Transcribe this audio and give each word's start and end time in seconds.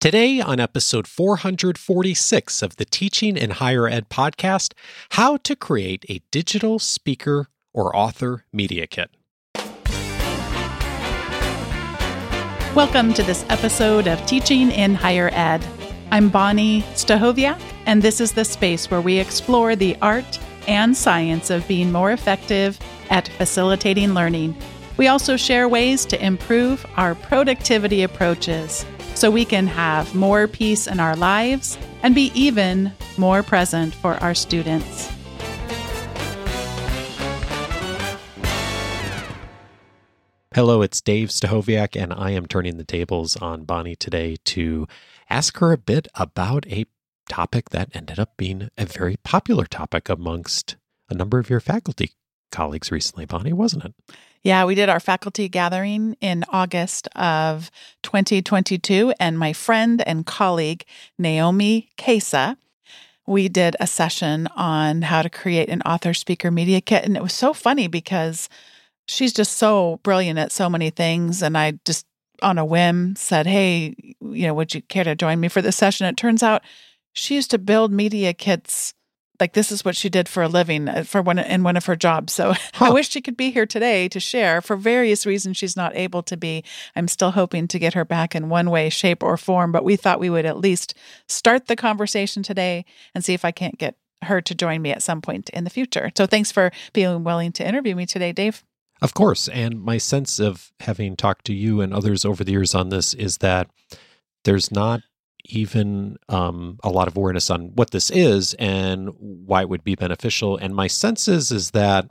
Today, 0.00 0.40
on 0.40 0.60
episode 0.60 1.06
446 1.06 2.62
of 2.62 2.76
the 2.76 2.86
Teaching 2.86 3.36
in 3.36 3.50
Higher 3.50 3.86
Ed 3.86 4.08
podcast, 4.08 4.72
how 5.10 5.36
to 5.36 5.54
create 5.54 6.06
a 6.08 6.22
digital 6.30 6.78
speaker 6.78 7.48
or 7.74 7.94
author 7.94 8.46
media 8.50 8.86
kit. 8.86 9.10
Welcome 12.74 13.12
to 13.12 13.22
this 13.22 13.44
episode 13.50 14.06
of 14.06 14.24
Teaching 14.24 14.70
in 14.70 14.94
Higher 14.94 15.28
Ed. 15.34 15.62
I'm 16.10 16.30
Bonni 16.30 16.80
Stachowiak, 16.94 17.60
and 17.84 18.00
this 18.00 18.22
is 18.22 18.32
the 18.32 18.46
space 18.46 18.90
where 18.90 19.02
we 19.02 19.18
explore 19.18 19.76
the 19.76 19.98
art 20.00 20.40
and 20.66 20.96
science 20.96 21.50
of 21.50 21.68
being 21.68 21.92
more 21.92 22.10
effective 22.10 22.78
at 23.10 23.28
facilitating 23.28 24.14
learning. 24.14 24.56
We 24.96 25.08
also 25.08 25.36
share 25.36 25.68
ways 25.68 26.06
to 26.06 26.24
improve 26.24 26.86
our 26.96 27.14
productivity 27.14 28.02
approaches 28.02 28.86
so 29.20 29.30
we 29.30 29.44
can 29.44 29.66
have 29.66 30.14
more 30.14 30.48
peace 30.48 30.86
in 30.86 30.98
our 30.98 31.14
lives 31.14 31.76
and 32.02 32.14
be 32.14 32.32
even 32.34 32.90
more 33.18 33.42
present 33.42 33.94
for 33.94 34.14
our 34.14 34.34
students. 34.34 35.10
Hello, 40.54 40.80
it's 40.80 41.02
Dave 41.02 41.28
Stachowiak, 41.28 42.02
and 42.02 42.14
I 42.14 42.30
am 42.30 42.46
turning 42.46 42.78
the 42.78 42.84
tables 42.84 43.36
on 43.36 43.66
Bonni 43.66 43.94
today 43.94 44.36
to 44.46 44.88
ask 45.28 45.58
her 45.58 45.70
a 45.70 45.76
bit 45.76 46.08
about 46.14 46.66
a 46.68 46.86
topic 47.28 47.68
that 47.70 47.90
ended 47.92 48.18
up 48.18 48.38
being 48.38 48.70
a 48.78 48.86
very 48.86 49.16
popular 49.22 49.66
topic 49.66 50.08
amongst 50.08 50.76
a 51.10 51.14
number 51.14 51.38
of 51.38 51.50
your 51.50 51.60
faculty 51.60 52.12
colleagues 52.50 52.90
recently, 52.90 53.26
Bonni, 53.26 53.52
wasn't 53.52 53.84
it? 53.84 53.94
Yeah, 54.42 54.64
we 54.64 54.74
did 54.74 54.88
our 54.88 55.00
faculty 55.00 55.50
gathering 55.50 56.16
in 56.20 56.44
August 56.48 57.08
of 57.14 57.70
2022, 58.02 59.12
and 59.20 59.38
my 59.38 59.52
friend 59.52 60.02
and 60.06 60.24
colleague, 60.24 60.84
Naomi 61.18 61.90
Kasa, 61.98 62.56
we 63.26 63.48
did 63.50 63.76
a 63.78 63.86
session 63.86 64.48
on 64.56 65.02
how 65.02 65.20
to 65.20 65.28
create 65.28 65.68
an 65.68 65.82
author 65.82 66.14
speaker 66.14 66.50
media 66.50 66.80
kit. 66.80 67.04
And 67.04 67.16
it 67.16 67.22
was 67.22 67.34
so 67.34 67.52
funny 67.52 67.86
because 67.86 68.48
she's 69.06 69.34
just 69.34 69.58
so 69.58 70.00
brilliant 70.02 70.38
at 70.38 70.52
so 70.52 70.70
many 70.70 70.88
things. 70.88 71.42
And 71.42 71.56
I 71.56 71.74
just, 71.84 72.06
on 72.42 72.56
a 72.56 72.64
whim, 72.64 73.16
said, 73.16 73.46
Hey, 73.46 73.94
you 74.20 74.46
know, 74.46 74.54
would 74.54 74.74
you 74.74 74.80
care 74.82 75.04
to 75.04 75.14
join 75.14 75.38
me 75.38 75.48
for 75.48 75.60
this 75.60 75.76
session? 75.76 76.06
It 76.06 76.16
turns 76.16 76.42
out 76.42 76.62
she 77.12 77.34
used 77.34 77.50
to 77.50 77.58
build 77.58 77.92
media 77.92 78.32
kits 78.32 78.94
like 79.40 79.54
this 79.54 79.72
is 79.72 79.84
what 79.84 79.96
she 79.96 80.08
did 80.08 80.28
for 80.28 80.42
a 80.42 80.48
living 80.48 80.88
uh, 80.88 81.02
for 81.04 81.22
one 81.22 81.38
in 81.38 81.62
one 81.62 81.76
of 81.76 81.86
her 81.86 81.96
jobs. 81.96 82.32
So 82.32 82.52
huh. 82.74 82.86
I 82.86 82.90
wish 82.90 83.10
she 83.10 83.20
could 83.20 83.36
be 83.36 83.50
here 83.50 83.66
today 83.66 84.08
to 84.08 84.20
share. 84.20 84.60
For 84.60 84.76
various 84.76 85.26
reasons, 85.26 85.56
she's 85.56 85.76
not 85.76 85.96
able 85.96 86.22
to 86.24 86.36
be. 86.36 86.64
I'm 86.94 87.08
still 87.08 87.32
hoping 87.32 87.66
to 87.68 87.78
get 87.78 87.94
her 87.94 88.04
back 88.04 88.34
in 88.34 88.48
one 88.48 88.70
way, 88.70 88.90
shape, 88.90 89.22
or 89.22 89.36
form. 89.36 89.72
But 89.72 89.84
we 89.84 89.96
thought 89.96 90.20
we 90.20 90.30
would 90.30 90.46
at 90.46 90.58
least 90.58 90.94
start 91.26 91.66
the 91.66 91.76
conversation 91.76 92.42
today 92.42 92.84
and 93.14 93.24
see 93.24 93.34
if 93.34 93.44
I 93.44 93.50
can't 93.50 93.78
get 93.78 93.96
her 94.22 94.40
to 94.42 94.54
join 94.54 94.82
me 94.82 94.90
at 94.90 95.02
some 95.02 95.22
point 95.22 95.48
in 95.50 95.64
the 95.64 95.70
future. 95.70 96.12
So 96.16 96.26
thanks 96.26 96.52
for 96.52 96.70
being 96.92 97.24
willing 97.24 97.52
to 97.52 97.66
interview 97.66 97.94
me 97.94 98.06
today, 98.06 98.32
Dave. 98.32 98.62
Of 99.02 99.14
course. 99.14 99.48
And 99.48 99.82
my 99.82 99.96
sense 99.96 100.38
of 100.38 100.72
having 100.80 101.16
talked 101.16 101.46
to 101.46 101.54
you 101.54 101.80
and 101.80 101.94
others 101.94 102.24
over 102.24 102.44
the 102.44 102.52
years 102.52 102.74
on 102.74 102.90
this 102.90 103.14
is 103.14 103.38
that 103.38 103.70
there's 104.44 104.70
not 104.70 105.02
even 105.52 106.16
um, 106.28 106.78
a 106.82 106.90
lot 106.90 107.08
of 107.08 107.16
awareness 107.16 107.50
on 107.50 107.74
what 107.74 107.90
this 107.90 108.10
is 108.10 108.54
and 108.54 109.10
why 109.18 109.62
it 109.62 109.68
would 109.68 109.84
be 109.84 109.94
beneficial. 109.94 110.56
And 110.56 110.74
my 110.74 110.86
sense 110.86 111.28
is, 111.28 111.50
is 111.50 111.70
that 111.72 112.08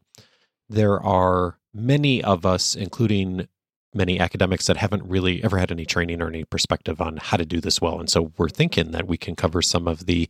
there 0.70 1.02
are 1.02 1.58
many 1.73 2.23
of 2.23 2.45
us, 2.45 2.76
including 2.76 3.48
many 3.94 4.20
academics, 4.20 4.67
that 4.67 4.78
haven't 4.78 5.04
really 5.04 5.44
ever 5.44 5.58
had 5.58 5.72
any 5.72 5.86
training 5.86 6.22
or 6.22 6.28
any 6.28 6.44
perspective 6.44 7.02
on 7.02 7.17
how 7.17 7.38
to 7.38 7.45
do 7.45 7.60
this 7.60 7.82
well. 7.82 8.00
And 8.00 8.10
so 8.10 8.32
we're 8.38 8.50
thinking 8.50 8.92
that 8.92 9.08
we 9.08 9.17
can 9.17 9.36
cover 9.36 9.62
some 9.62 9.88
of 9.88 10.06
the 10.06 10.30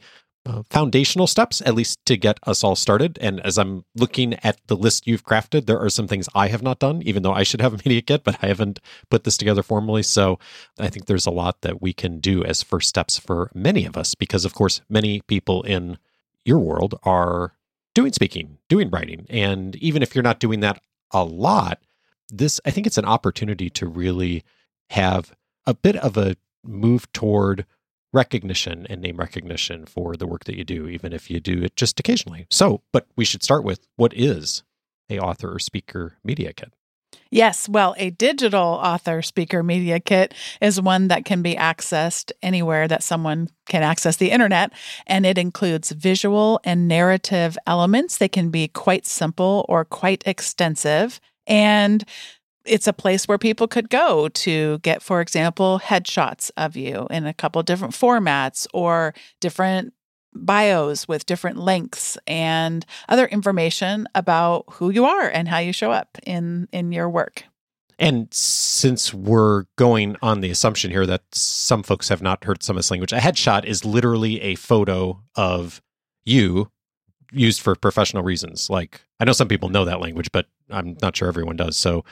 uh, 0.49 0.63
foundational 0.69 1.27
steps, 1.27 1.61
at 1.65 1.75
least 1.75 1.99
to 2.07 2.17
get 2.17 2.39
us 2.43 2.63
all 2.63 2.75
started. 2.75 3.17
And 3.21 3.39
as 3.41 3.57
I'm 3.57 3.85
looking 3.95 4.33
at 4.43 4.59
the 4.67 4.75
list 4.75 5.05
you've 5.05 5.23
crafted, 5.23 5.65
there 5.65 5.79
are 5.79 5.89
some 5.89 6.07
things 6.07 6.27
I 6.33 6.47
have 6.47 6.63
not 6.63 6.79
done, 6.79 7.03
even 7.03 7.21
though 7.21 7.33
I 7.33 7.43
should 7.43 7.61
have 7.61 7.73
a 7.73 7.77
media 7.85 8.01
kit, 8.01 8.23
but 8.23 8.37
I 8.41 8.47
haven't 8.47 8.79
put 9.09 9.23
this 9.23 9.37
together 9.37 9.61
formally. 9.61 10.01
So 10.01 10.39
I 10.79 10.89
think 10.89 11.05
there's 11.05 11.27
a 11.27 11.31
lot 11.31 11.61
that 11.61 11.81
we 11.81 11.93
can 11.93 12.19
do 12.19 12.43
as 12.43 12.63
first 12.63 12.89
steps 12.89 13.19
for 13.19 13.51
many 13.53 13.85
of 13.85 13.95
us, 13.95 14.15
because 14.15 14.43
of 14.43 14.53
course, 14.55 14.81
many 14.89 15.21
people 15.21 15.61
in 15.63 15.97
your 16.45 16.59
world 16.59 16.99
are 17.03 17.53
doing 17.93 18.13
speaking, 18.13 18.57
doing 18.69 18.89
writing. 18.89 19.27
And 19.29 19.75
even 19.75 20.01
if 20.01 20.15
you're 20.15 20.23
not 20.23 20.39
doing 20.39 20.61
that 20.61 20.81
a 21.11 21.23
lot, 21.23 21.79
this, 22.29 22.59
I 22.65 22.71
think 22.71 22.87
it's 22.87 22.97
an 22.97 23.05
opportunity 23.05 23.69
to 23.71 23.87
really 23.87 24.43
have 24.91 25.31
a 25.67 25.73
bit 25.73 25.95
of 25.97 26.17
a 26.17 26.37
move 26.63 27.11
toward 27.13 27.65
recognition 28.13 28.87
and 28.89 29.01
name 29.01 29.17
recognition 29.17 29.85
for 29.85 30.15
the 30.15 30.27
work 30.27 30.45
that 30.45 30.57
you 30.57 30.63
do, 30.63 30.87
even 30.87 31.13
if 31.13 31.29
you 31.29 31.39
do 31.39 31.61
it 31.63 31.75
just 31.75 31.99
occasionally. 31.99 32.47
So, 32.49 32.81
but 32.91 33.07
we 33.15 33.25
should 33.25 33.43
start 33.43 33.63
with 33.63 33.87
what 33.95 34.13
is 34.15 34.63
a 35.09 35.19
author 35.19 35.53
or 35.53 35.59
speaker 35.59 36.17
media 36.23 36.53
kit? 36.53 36.73
Yes, 37.31 37.69
well, 37.69 37.95
a 37.97 38.09
digital 38.11 38.59
author 38.61 39.21
speaker 39.21 39.61
media 39.61 39.99
kit 39.99 40.33
is 40.61 40.81
one 40.81 41.09
that 41.09 41.25
can 41.25 41.41
be 41.41 41.55
accessed 41.55 42.31
anywhere 42.41 42.87
that 42.87 43.03
someone 43.03 43.49
can 43.67 43.83
access 43.83 44.17
the 44.17 44.31
internet, 44.31 44.71
and 45.05 45.25
it 45.25 45.37
includes 45.37 45.91
visual 45.91 46.59
and 46.63 46.87
narrative 46.87 47.57
elements. 47.67 48.17
They 48.17 48.29
can 48.29 48.49
be 48.49 48.67
quite 48.67 49.05
simple 49.05 49.65
or 49.69 49.85
quite 49.85 50.23
extensive. 50.25 51.19
And 51.45 52.03
it's 52.69 52.87
a 52.87 52.93
place 52.93 53.27
where 53.27 53.37
people 53.37 53.67
could 53.67 53.89
go 53.89 54.29
to 54.29 54.79
get, 54.79 55.01
for 55.01 55.21
example, 55.21 55.81
headshots 55.83 56.51
of 56.55 56.75
you 56.75 57.07
in 57.09 57.25
a 57.25 57.33
couple 57.33 57.61
different 57.63 57.93
formats 57.93 58.67
or 58.73 59.13
different 59.39 59.93
bios 60.33 61.07
with 61.07 61.25
different 61.25 61.57
links 61.57 62.17
and 62.27 62.85
other 63.09 63.25
information 63.27 64.07
about 64.13 64.65
who 64.73 64.91
you 64.91 65.05
are 65.05 65.27
and 65.27 65.47
how 65.47 65.57
you 65.57 65.73
show 65.73 65.91
up 65.91 66.17
in 66.25 66.67
in 66.71 66.91
your 66.91 67.09
work. 67.09 67.43
And 67.97 68.33
since 68.33 69.13
we're 69.13 69.65
going 69.75 70.15
on 70.21 70.39
the 70.39 70.49
assumption 70.49 70.89
here 70.89 71.05
that 71.05 71.23
some 71.33 71.83
folks 71.83 72.07
have 72.07 72.21
not 72.21 72.45
heard 72.45 72.63
some 72.63 72.77
of 72.77 72.79
this 72.79 72.91
language, 72.91 73.11
a 73.11 73.17
headshot 73.17 73.65
is 73.65 73.83
literally 73.83 74.39
a 74.41 74.55
photo 74.55 75.21
of 75.35 75.81
you 76.23 76.71
used 77.31 77.59
for 77.59 77.75
professional 77.75 78.23
reasons. 78.23 78.69
Like 78.69 79.01
I 79.19 79.25
know 79.25 79.33
some 79.33 79.49
people 79.49 79.69
know 79.69 79.83
that 79.85 79.99
language, 79.99 80.31
but 80.31 80.45
I'm 80.69 80.97
not 81.01 81.17
sure 81.17 81.27
everyone 81.27 81.57
does. 81.57 81.75
So 81.75 82.05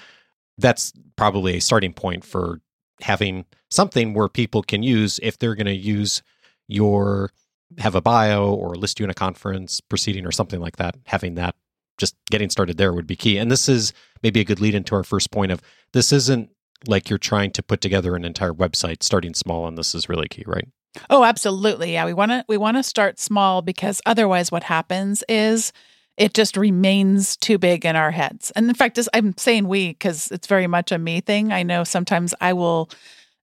that's 0.58 0.94
probably 1.16 1.58
a 1.58 1.62
starting 1.62 1.94
point 1.94 2.24
for 2.24 2.62
having 3.02 3.46
something 3.70 4.14
where 4.14 4.28
people 4.28 4.64
can 4.64 4.84
use 4.84 5.20
if 5.22 5.38
they're 5.38 5.56
going 5.56 5.68
to 5.68 5.76
use 5.76 6.22
your 6.68 7.32
have 7.80 7.96
a 7.96 8.02
bio 8.02 8.54
or 8.54 8.76
list 8.76 9.00
you 9.00 9.04
in 9.04 9.10
a 9.10 9.16
conference 9.16 9.82
proceeding 9.82 10.26
or 10.26 10.32
something 10.32 10.60
like 10.60 10.78
that. 10.78 10.96
Having 11.06 11.36
that 11.36 11.56
just 11.98 12.16
getting 12.30 12.50
started 12.50 12.78
there 12.78 12.94
would 12.94 13.08
be 13.08 13.16
key. 13.16 13.38
And 13.38 13.52
this 13.52 13.68
is 13.68 13.94
maybe 14.24 14.40
a 14.40 14.46
good 14.46 14.60
lead 14.60 14.76
into 14.76 14.96
our 14.96 15.04
first 15.04 15.32
point 15.32 15.52
of 15.52 15.62
this 15.94 16.12
isn't 16.12 16.50
like 16.88 17.10
you're 17.10 17.20
trying 17.20 17.52
to 17.52 17.64
put 17.64 17.82
together 17.82 18.16
an 18.16 18.24
entire 18.24 18.54
website 18.54 19.04
starting 19.04 19.34
small 19.34 19.68
and 19.68 19.78
this 19.78 19.96
is 19.96 20.08
really 20.08 20.28
key 20.28 20.44
right? 20.46 20.68
Oh 21.10 21.24
absolutely. 21.24 21.94
Yeah 21.94 22.06
we 22.06 22.14
want 22.14 22.32
to 22.32 22.46
we 22.48 22.58
want 22.58 22.78
to 22.78 22.84
start 22.84 23.20
small 23.20 23.62
because 23.62 24.02
otherwise 24.06 24.52
what 24.52 24.64
happens 24.64 25.24
is 25.28 25.74
it 26.18 26.34
just 26.34 26.58
remains 26.58 27.38
too 27.38 27.58
big 27.58 27.86
in 27.86 27.96
our 27.96 28.12
heads. 28.12 28.52
And 28.56 28.68
in 28.68 28.76
fact, 28.76 29.00
I'm 29.14 29.38
saying 29.38 29.68
we 29.68 29.90
because 29.90 30.32
it's 30.32 30.48
very 30.48 30.68
much 30.68 30.92
a 30.92 30.98
me 30.98 31.22
thing. 31.22 31.52
I 31.52 31.64
know 31.64 31.84
sometimes 31.84 32.34
I 32.42 32.54
will 32.54 32.90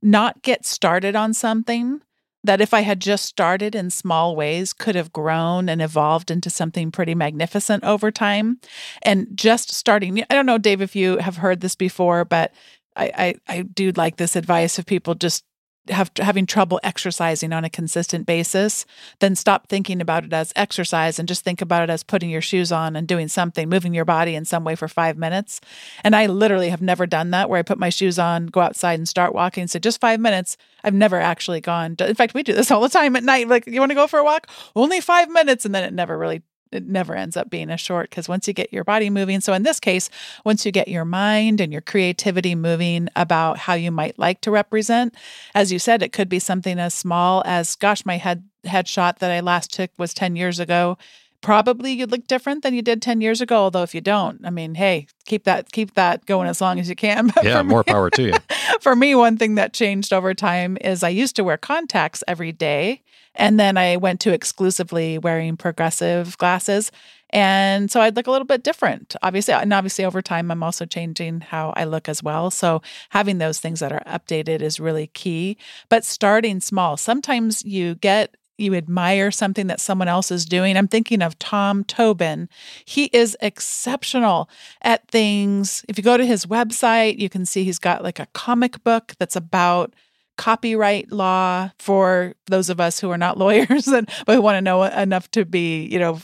not 0.02 0.42
get 0.42 0.66
started 0.66 1.16
on 1.16 1.32
something 1.32 2.00
that 2.42 2.60
if 2.60 2.74
I 2.74 2.80
had 2.80 3.00
just 3.00 3.24
started 3.24 3.74
in 3.74 3.88
small 3.88 4.36
ways 4.36 4.74
could 4.74 4.96
have 4.96 5.12
grown 5.12 5.68
and 5.68 5.80
evolved 5.80 6.30
into 6.30 6.50
something 6.50 6.90
pretty 6.90 7.14
magnificent 7.14 7.82
over 7.84 8.10
time. 8.10 8.60
And 9.02 9.28
just 9.34 9.72
starting, 9.72 10.22
I 10.28 10.34
don't 10.34 10.44
know, 10.44 10.58
Dave, 10.58 10.82
if 10.82 10.94
you 10.94 11.16
have 11.18 11.38
heard 11.38 11.62
this 11.62 11.74
before, 11.74 12.26
but 12.26 12.52
I, 12.96 13.34
I, 13.48 13.58
I 13.58 13.62
do 13.62 13.92
like 13.92 14.16
this 14.16 14.36
advice 14.36 14.78
of 14.78 14.84
people 14.84 15.14
just 15.14 15.44
have 15.88 16.10
having 16.18 16.46
trouble 16.46 16.80
exercising 16.82 17.52
on 17.52 17.64
a 17.64 17.70
consistent 17.70 18.26
basis, 18.26 18.86
then 19.20 19.34
stop 19.34 19.68
thinking 19.68 20.00
about 20.00 20.24
it 20.24 20.32
as 20.32 20.52
exercise 20.56 21.18
and 21.18 21.28
just 21.28 21.44
think 21.44 21.60
about 21.60 21.82
it 21.82 21.90
as 21.90 22.02
putting 22.02 22.30
your 22.30 22.40
shoes 22.40 22.72
on 22.72 22.96
and 22.96 23.06
doing 23.06 23.28
something, 23.28 23.68
moving 23.68 23.94
your 23.94 24.04
body 24.04 24.34
in 24.34 24.44
some 24.44 24.64
way 24.64 24.74
for 24.74 24.88
five 24.88 25.16
minutes. 25.16 25.60
And 26.02 26.16
I 26.16 26.26
literally 26.26 26.70
have 26.70 26.82
never 26.82 27.06
done 27.06 27.30
that 27.32 27.50
where 27.50 27.58
I 27.58 27.62
put 27.62 27.78
my 27.78 27.90
shoes 27.90 28.18
on, 28.18 28.46
go 28.46 28.60
outside 28.60 28.98
and 28.98 29.08
start 29.08 29.34
walking. 29.34 29.66
So 29.66 29.78
just 29.78 30.00
five 30.00 30.20
minutes. 30.20 30.56
I've 30.82 30.94
never 30.94 31.20
actually 31.20 31.60
gone. 31.60 31.96
In 31.98 32.14
fact, 32.14 32.34
we 32.34 32.42
do 32.42 32.52
this 32.52 32.70
all 32.70 32.80
the 32.80 32.88
time 32.88 33.16
at 33.16 33.24
night. 33.24 33.48
Like, 33.48 33.66
you 33.66 33.80
want 33.80 33.90
to 33.90 33.96
go 33.96 34.06
for 34.06 34.18
a 34.18 34.24
walk? 34.24 34.48
Only 34.76 35.00
five 35.00 35.30
minutes. 35.30 35.64
And 35.64 35.74
then 35.74 35.84
it 35.84 35.94
never 35.94 36.16
really 36.18 36.42
it 36.74 36.86
never 36.86 37.14
ends 37.14 37.36
up 37.36 37.50
being 37.50 37.70
a 37.70 37.76
short 37.76 38.10
because 38.10 38.28
once 38.28 38.46
you 38.46 38.54
get 38.54 38.72
your 38.72 38.84
body 38.84 39.10
moving, 39.10 39.40
so 39.40 39.52
in 39.52 39.62
this 39.62 39.80
case, 39.80 40.10
once 40.44 40.64
you 40.64 40.72
get 40.72 40.88
your 40.88 41.04
mind 41.04 41.60
and 41.60 41.72
your 41.72 41.82
creativity 41.82 42.54
moving 42.54 43.08
about 43.16 43.58
how 43.58 43.74
you 43.74 43.90
might 43.90 44.18
like 44.18 44.40
to 44.42 44.50
represent, 44.50 45.14
as 45.54 45.72
you 45.72 45.78
said, 45.78 46.02
it 46.02 46.12
could 46.12 46.28
be 46.28 46.38
something 46.38 46.78
as 46.78 46.94
small 46.94 47.42
as, 47.46 47.76
gosh, 47.76 48.04
my 48.04 48.16
head 48.16 48.44
headshot 48.64 49.18
that 49.18 49.30
I 49.30 49.40
last 49.40 49.72
took 49.74 49.90
was 49.98 50.14
10 50.14 50.36
years 50.36 50.58
ago 50.58 50.96
probably 51.42 51.92
you'd 51.92 52.10
look 52.10 52.26
different 52.26 52.62
than 52.62 52.72
you 52.72 52.80
did 52.80 53.02
10 53.02 53.20
years 53.20 53.42
ago 53.42 53.56
although 53.56 53.82
if 53.82 53.94
you 53.94 54.00
don't 54.00 54.40
i 54.46 54.48
mean 54.48 54.74
hey 54.74 55.06
keep 55.26 55.44
that 55.44 55.70
keep 55.70 55.92
that 55.92 56.24
going 56.24 56.48
as 56.48 56.62
long 56.62 56.80
as 56.80 56.88
you 56.88 56.96
can 56.96 57.26
but 57.34 57.44
yeah 57.44 57.60
more 57.60 57.84
power 57.84 58.08
to 58.08 58.22
you 58.22 58.32
for 58.80 58.94
me, 58.94 59.14
one 59.14 59.36
thing 59.36 59.54
that 59.56 59.72
changed 59.72 60.12
over 60.12 60.34
time 60.34 60.76
is 60.80 61.02
I 61.02 61.08
used 61.08 61.36
to 61.36 61.44
wear 61.44 61.56
contacts 61.56 62.22
every 62.28 62.52
day. 62.52 63.02
And 63.34 63.58
then 63.58 63.76
I 63.76 63.96
went 63.96 64.20
to 64.20 64.32
exclusively 64.32 65.18
wearing 65.18 65.56
progressive 65.56 66.38
glasses. 66.38 66.92
And 67.30 67.90
so 67.90 68.00
I'd 68.00 68.14
look 68.14 68.28
a 68.28 68.30
little 68.30 68.46
bit 68.46 68.62
different, 68.62 69.16
obviously. 69.22 69.54
And 69.54 69.72
obviously, 69.72 70.04
over 70.04 70.22
time, 70.22 70.50
I'm 70.52 70.62
also 70.62 70.86
changing 70.86 71.40
how 71.40 71.72
I 71.76 71.84
look 71.84 72.08
as 72.08 72.22
well. 72.22 72.50
So 72.50 72.80
having 73.10 73.38
those 73.38 73.58
things 73.58 73.80
that 73.80 73.92
are 73.92 74.04
updated 74.06 74.62
is 74.62 74.78
really 74.78 75.08
key. 75.08 75.56
But 75.88 76.04
starting 76.04 76.60
small, 76.60 76.96
sometimes 76.96 77.64
you 77.64 77.96
get 77.96 78.36
you 78.56 78.74
admire 78.74 79.30
something 79.30 79.66
that 79.66 79.80
someone 79.80 80.08
else 80.08 80.30
is 80.30 80.44
doing. 80.44 80.76
I'm 80.76 80.88
thinking 80.88 81.22
of 81.22 81.38
Tom 81.38 81.84
Tobin. 81.84 82.48
He 82.84 83.06
is 83.06 83.36
exceptional 83.40 84.48
at 84.82 85.08
things. 85.08 85.84
If 85.88 85.98
you 85.98 86.04
go 86.04 86.16
to 86.16 86.26
his 86.26 86.46
website, 86.46 87.18
you 87.18 87.28
can 87.28 87.46
see 87.46 87.64
he's 87.64 87.78
got 87.78 88.04
like 88.04 88.20
a 88.20 88.28
comic 88.32 88.82
book 88.84 89.14
that's 89.18 89.36
about 89.36 89.92
copyright 90.36 91.12
law 91.12 91.70
for 91.78 92.34
those 92.46 92.70
of 92.70 92.80
us 92.80 93.00
who 93.00 93.10
are 93.10 93.18
not 93.18 93.38
lawyers 93.44 93.86
and 93.88 94.08
but 94.26 94.34
who 94.34 94.42
want 94.42 94.56
to 94.56 94.62
know 94.62 94.82
enough 94.82 95.30
to 95.32 95.44
be, 95.44 95.86
you 95.86 95.98
know, 95.98 96.20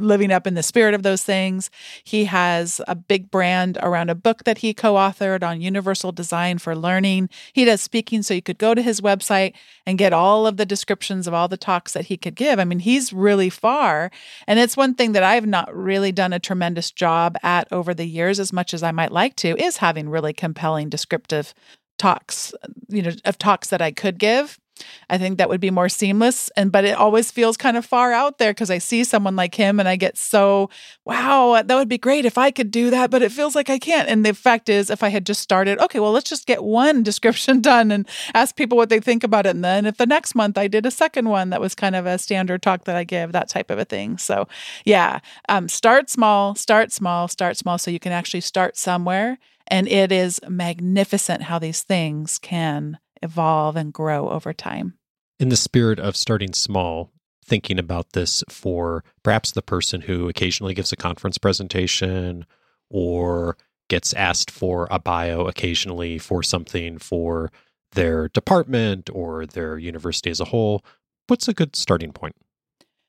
living 0.00 0.32
up 0.32 0.46
in 0.46 0.54
the 0.54 0.62
spirit 0.62 0.94
of 0.94 1.02
those 1.02 1.22
things. 1.22 1.70
He 2.04 2.24
has 2.24 2.80
a 2.88 2.94
big 2.94 3.30
brand 3.30 3.78
around 3.82 4.10
a 4.10 4.14
book 4.14 4.44
that 4.44 4.58
he 4.58 4.74
co 4.74 4.94
authored 4.94 5.42
on 5.42 5.60
universal 5.60 6.12
design 6.12 6.58
for 6.58 6.74
learning. 6.74 7.28
He 7.52 7.64
does 7.64 7.80
speaking, 7.80 8.22
so 8.22 8.34
you 8.34 8.42
could 8.42 8.58
go 8.58 8.74
to 8.74 8.82
his 8.82 9.00
website 9.00 9.54
and 9.86 9.98
get 9.98 10.12
all 10.12 10.46
of 10.46 10.56
the 10.56 10.66
descriptions 10.66 11.26
of 11.26 11.34
all 11.34 11.48
the 11.48 11.56
talks 11.56 11.92
that 11.92 12.06
he 12.06 12.16
could 12.16 12.34
give. 12.34 12.58
I 12.58 12.64
mean, 12.64 12.80
he's 12.80 13.12
really 13.12 13.50
far. 13.50 14.10
And 14.46 14.58
it's 14.58 14.76
one 14.76 14.94
thing 14.94 15.12
that 15.12 15.22
I've 15.22 15.46
not 15.46 15.74
really 15.74 16.12
done 16.12 16.32
a 16.32 16.38
tremendous 16.38 16.90
job 16.90 17.36
at 17.42 17.68
over 17.72 17.94
the 17.94 18.06
years, 18.06 18.40
as 18.40 18.52
much 18.52 18.74
as 18.74 18.82
I 18.82 18.92
might 18.92 19.12
like 19.12 19.36
to, 19.36 19.56
is 19.62 19.78
having 19.78 20.08
really 20.08 20.32
compelling 20.32 20.88
descriptive 20.88 21.54
talks, 22.00 22.54
you 22.88 23.02
know, 23.02 23.10
of 23.26 23.36
talks 23.36 23.68
that 23.68 23.82
I 23.82 23.92
could 23.92 24.18
give. 24.18 24.58
I 25.10 25.18
think 25.18 25.36
that 25.36 25.50
would 25.50 25.60
be 25.60 25.70
more 25.70 25.90
seamless. 25.90 26.48
And 26.56 26.72
but 26.72 26.86
it 26.86 26.96
always 26.96 27.30
feels 27.30 27.58
kind 27.58 27.76
of 27.76 27.84
far 27.84 28.12
out 28.14 28.38
there 28.38 28.52
because 28.52 28.70
I 28.70 28.78
see 28.78 29.04
someone 29.04 29.36
like 29.36 29.54
him 29.54 29.78
and 29.78 29.86
I 29.86 29.96
get 29.96 30.16
so, 30.16 30.70
wow, 31.04 31.62
that 31.62 31.74
would 31.74 31.90
be 31.90 31.98
great 31.98 32.24
if 32.24 32.38
I 32.38 32.50
could 32.50 32.70
do 32.70 32.88
that, 32.88 33.10
but 33.10 33.20
it 33.20 33.30
feels 33.30 33.54
like 33.54 33.68
I 33.68 33.78
can't. 33.78 34.08
And 34.08 34.24
the 34.24 34.32
fact 34.32 34.70
is, 34.70 34.88
if 34.88 35.02
I 35.02 35.10
had 35.10 35.26
just 35.26 35.42
started, 35.42 35.78
okay, 35.80 36.00
well, 36.00 36.12
let's 36.12 36.30
just 36.30 36.46
get 36.46 36.64
one 36.64 37.02
description 37.10 37.60
done 37.60 37.90
and 37.90 38.08
ask 38.32 38.56
people 38.56 38.78
what 38.78 38.88
they 38.88 39.00
think 39.00 39.22
about 39.22 39.44
it. 39.44 39.50
And 39.50 39.62
then 39.62 39.84
if 39.84 39.98
the 39.98 40.06
next 40.06 40.34
month 40.34 40.56
I 40.56 40.68
did 40.68 40.86
a 40.86 40.90
second 40.90 41.28
one 41.28 41.50
that 41.50 41.60
was 41.60 41.74
kind 41.74 41.94
of 41.94 42.06
a 42.06 42.16
standard 42.16 42.62
talk 42.62 42.84
that 42.84 42.96
I 42.96 43.04
give, 43.04 43.32
that 43.32 43.50
type 43.50 43.70
of 43.70 43.78
a 43.78 43.84
thing. 43.84 44.16
So 44.16 44.48
yeah, 44.86 45.20
um, 45.50 45.68
start 45.68 46.08
small, 46.08 46.54
start 46.54 46.92
small, 46.92 47.28
start 47.28 47.58
small 47.58 47.76
so 47.76 47.90
you 47.90 48.00
can 48.00 48.12
actually 48.12 48.40
start 48.40 48.78
somewhere. 48.78 49.36
And 49.70 49.86
it 49.88 50.10
is 50.10 50.40
magnificent 50.48 51.42
how 51.42 51.58
these 51.60 51.82
things 51.82 52.38
can 52.38 52.98
evolve 53.22 53.76
and 53.76 53.92
grow 53.92 54.28
over 54.28 54.52
time. 54.52 54.94
In 55.38 55.48
the 55.48 55.56
spirit 55.56 56.00
of 56.00 56.16
starting 56.16 56.52
small, 56.52 57.12
thinking 57.44 57.78
about 57.78 58.12
this 58.12 58.42
for 58.48 59.04
perhaps 59.22 59.52
the 59.52 59.62
person 59.62 60.02
who 60.02 60.28
occasionally 60.28 60.74
gives 60.74 60.92
a 60.92 60.96
conference 60.96 61.38
presentation 61.38 62.44
or 62.90 63.56
gets 63.88 64.12
asked 64.14 64.50
for 64.50 64.86
a 64.90 64.98
bio 64.98 65.46
occasionally 65.46 66.18
for 66.18 66.42
something 66.42 66.98
for 66.98 67.50
their 67.92 68.28
department 68.28 69.10
or 69.12 69.46
their 69.46 69.78
university 69.78 70.30
as 70.30 70.40
a 70.40 70.46
whole, 70.46 70.84
what's 71.26 71.48
a 71.48 71.54
good 71.54 71.74
starting 71.74 72.12
point? 72.12 72.36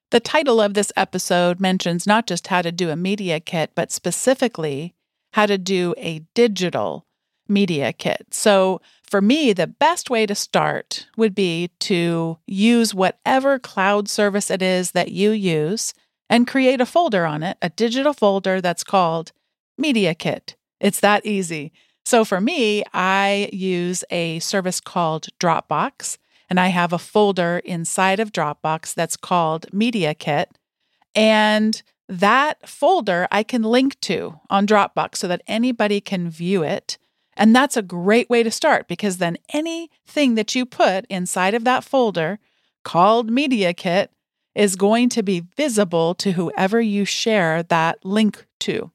The 0.09 0.19
title 0.19 0.59
of 0.59 0.73
this 0.73 0.91
episode 0.97 1.59
mentions 1.59 2.05
not 2.05 2.27
just 2.27 2.47
how 2.47 2.61
to 2.61 2.71
do 2.71 2.89
a 2.89 2.95
media 2.95 3.39
kit, 3.39 3.71
but 3.75 3.91
specifically 3.91 4.93
how 5.31 5.45
to 5.45 5.57
do 5.57 5.93
a 5.97 6.19
digital 6.33 7.05
media 7.47 7.93
kit. 7.93 8.27
So, 8.31 8.81
for 9.03 9.21
me, 9.21 9.51
the 9.51 9.67
best 9.67 10.09
way 10.09 10.25
to 10.25 10.33
start 10.33 11.07
would 11.17 11.35
be 11.35 11.69
to 11.81 12.37
use 12.47 12.93
whatever 12.93 13.59
cloud 13.59 14.07
service 14.07 14.49
it 14.49 14.61
is 14.61 14.91
that 14.91 15.11
you 15.11 15.31
use 15.31 15.93
and 16.29 16.47
create 16.47 16.79
a 16.79 16.85
folder 16.85 17.25
on 17.25 17.43
it, 17.43 17.57
a 17.61 17.69
digital 17.69 18.13
folder 18.13 18.61
that's 18.61 18.85
called 18.85 19.33
Media 19.77 20.15
Kit. 20.15 20.55
It's 20.79 21.01
that 21.01 21.25
easy. 21.25 21.73
So, 22.05 22.23
for 22.23 22.39
me, 22.39 22.83
I 22.93 23.49
use 23.51 24.03
a 24.09 24.39
service 24.39 24.79
called 24.79 25.27
Dropbox, 25.39 26.17
and 26.49 26.59
I 26.59 26.67
have 26.67 26.93
a 26.93 26.99
folder 26.99 27.61
inside 27.65 28.19
of 28.19 28.31
Dropbox 28.31 28.93
that's 28.93 29.17
called 29.17 29.71
Media 29.73 30.13
Kit. 30.13 30.57
And 31.13 31.81
that 32.11 32.67
folder 32.67 33.27
I 33.31 33.43
can 33.43 33.63
link 33.63 33.99
to 34.01 34.39
on 34.49 34.67
Dropbox 34.67 35.15
so 35.15 35.27
that 35.27 35.41
anybody 35.47 36.01
can 36.01 36.29
view 36.29 36.61
it 36.61 36.97
and 37.35 37.55
that's 37.55 37.77
a 37.77 37.81
great 37.81 38.29
way 38.29 38.43
to 38.43 38.51
start 38.51 38.87
because 38.87 39.17
then 39.17 39.37
anything 39.53 40.35
that 40.35 40.53
you 40.53 40.65
put 40.65 41.05
inside 41.09 41.53
of 41.53 41.63
that 41.63 41.83
folder 41.83 42.39
called 42.83 43.29
Media 43.29 43.73
Kit 43.73 44.11
is 44.53 44.75
going 44.75 45.09
to 45.09 45.23
be 45.23 45.45
visible 45.55 46.13
to 46.15 46.33
whoever 46.33 46.81
you 46.81 47.05
share 47.05 47.63
that 47.63 48.03
link 48.03 48.45
to. 48.59 48.91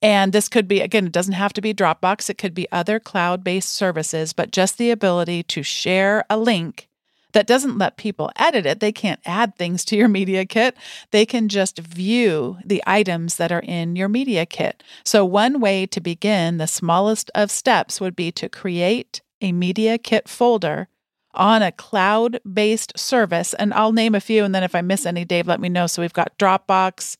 And 0.00 0.32
this 0.32 0.48
could 0.48 0.68
be, 0.68 0.80
again, 0.80 1.06
it 1.06 1.12
doesn't 1.12 1.34
have 1.34 1.52
to 1.54 1.60
be 1.60 1.74
Dropbox, 1.74 2.28
it 2.30 2.38
could 2.38 2.54
be 2.54 2.70
other 2.72 2.98
cloud 2.98 3.44
based 3.44 3.70
services, 3.70 4.32
but 4.32 4.52
just 4.52 4.78
the 4.78 4.90
ability 4.90 5.42
to 5.44 5.62
share 5.62 6.24
a 6.30 6.36
link 6.36 6.88
that 7.36 7.46
doesn't 7.46 7.76
let 7.76 7.98
people 7.98 8.30
edit 8.36 8.64
it. 8.64 8.80
They 8.80 8.92
can't 8.92 9.20
add 9.26 9.56
things 9.56 9.84
to 9.84 9.96
your 9.96 10.08
media 10.08 10.46
kit. 10.46 10.74
They 11.10 11.26
can 11.26 11.50
just 11.50 11.78
view 11.78 12.56
the 12.64 12.82
items 12.86 13.36
that 13.36 13.52
are 13.52 13.60
in 13.60 13.94
your 13.94 14.08
media 14.08 14.46
kit. 14.46 14.82
So, 15.04 15.22
one 15.22 15.60
way 15.60 15.84
to 15.84 16.00
begin, 16.00 16.56
the 16.56 16.66
smallest 16.66 17.30
of 17.34 17.50
steps, 17.50 18.00
would 18.00 18.16
be 18.16 18.32
to 18.32 18.48
create 18.48 19.20
a 19.42 19.52
media 19.52 19.98
kit 19.98 20.30
folder 20.30 20.88
on 21.34 21.60
a 21.60 21.72
cloud 21.72 22.40
based 22.50 22.98
service. 22.98 23.52
And 23.52 23.74
I'll 23.74 23.92
name 23.92 24.14
a 24.14 24.20
few. 24.20 24.42
And 24.42 24.54
then 24.54 24.62
if 24.62 24.74
I 24.74 24.80
miss 24.80 25.04
any, 25.04 25.26
Dave, 25.26 25.46
let 25.46 25.60
me 25.60 25.68
know. 25.68 25.86
So, 25.86 26.00
we've 26.00 26.14
got 26.14 26.38
Dropbox, 26.38 27.18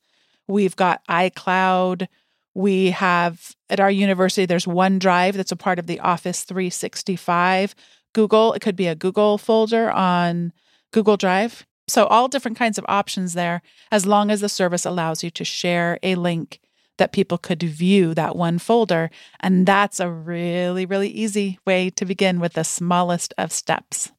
we've 0.49 0.77
got 0.77 1.07
iCloud. 1.11 2.07
We 2.55 2.93
have 2.93 3.55
at 3.69 3.81
our 3.81 3.91
university, 3.91 4.47
there's 4.47 4.65
OneDrive 4.65 5.35
that's 5.35 5.53
a 5.53 5.57
part 5.57 5.79
of 5.79 5.87
the 5.87 6.01
Office 6.01 6.43
365. 6.45 7.75
Google. 8.17 8.55
It 8.55 8.61
could 8.61 8.77
be 8.77 8.87
a 8.87 8.95
Google 8.95 9.37
folder 9.37 9.91
on 9.91 10.55
Google 10.91 11.19
Drive. 11.19 11.67
So, 11.87 12.07
all 12.07 12.29
different 12.29 12.57
kinds 12.57 12.79
of 12.79 12.87
options 12.89 13.35
there, 13.35 13.61
as 13.93 14.07
long 14.07 14.31
as 14.31 14.41
the 14.41 14.49
service 14.49 14.87
allows 14.87 15.23
you 15.23 15.31
to 15.33 15.45
share 15.45 15.99
a 16.03 16.15
link 16.15 16.61
that 16.97 17.13
people 17.13 17.37
could 17.37 17.63
view 17.63 18.15
that 18.15 18.35
one 18.35 18.59
folder. 18.59 19.11
And 19.41 19.67
that's 19.67 20.01
a 20.01 20.11
really, 20.11 20.87
really 20.87 21.11
easy 21.11 21.59
way 21.67 21.91
to 21.91 22.07
begin 22.07 22.41
with 22.41 22.55
the 22.55 22.65
smallest 22.65 23.35
of 23.37 23.53
steps. 23.53 24.13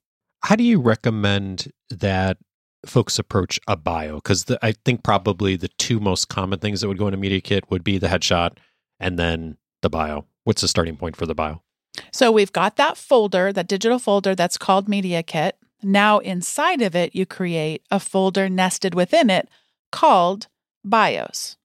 How 0.43 0.55
do 0.55 0.63
you 0.63 0.79
recommend 0.79 1.71
that 1.89 2.37
folks 2.85 3.17
approach 3.17 3.59
a 3.67 3.75
bio? 3.75 4.17
Because 4.17 4.45
I 4.61 4.73
think 4.85 5.03
probably 5.03 5.55
the 5.55 5.69
two 5.79 5.99
most 5.99 6.29
common 6.29 6.59
things 6.59 6.81
that 6.81 6.87
would 6.87 6.99
go 6.99 7.07
in 7.07 7.15
a 7.15 7.17
media 7.17 7.41
kit 7.41 7.69
would 7.71 7.83
be 7.83 7.97
the 7.97 8.07
headshot 8.07 8.57
and 8.99 9.17
then 9.17 9.57
the 9.81 9.89
bio. 9.89 10.25
What's 10.43 10.61
the 10.61 10.67
starting 10.67 10.97
point 10.97 11.15
for 11.15 11.25
the 11.25 11.33
bio? 11.33 11.63
So 12.11 12.31
we've 12.31 12.53
got 12.53 12.75
that 12.75 12.97
folder, 12.97 13.51
that 13.53 13.67
digital 13.67 13.99
folder 13.99 14.35
that's 14.35 14.57
called 14.57 14.87
Media 14.87 15.23
Kit. 15.23 15.57
Now, 15.83 16.19
inside 16.19 16.81
of 16.81 16.95
it, 16.95 17.15
you 17.15 17.25
create 17.25 17.83
a 17.91 17.99
folder 17.99 18.49
nested 18.49 18.95
within 18.95 19.29
it 19.29 19.49
called 19.91 20.47
BIOS. 20.83 21.57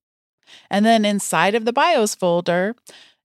And 0.70 0.84
then 0.84 1.04
inside 1.04 1.54
of 1.54 1.64
the 1.64 1.72
BIOS 1.72 2.14
folder, 2.14 2.74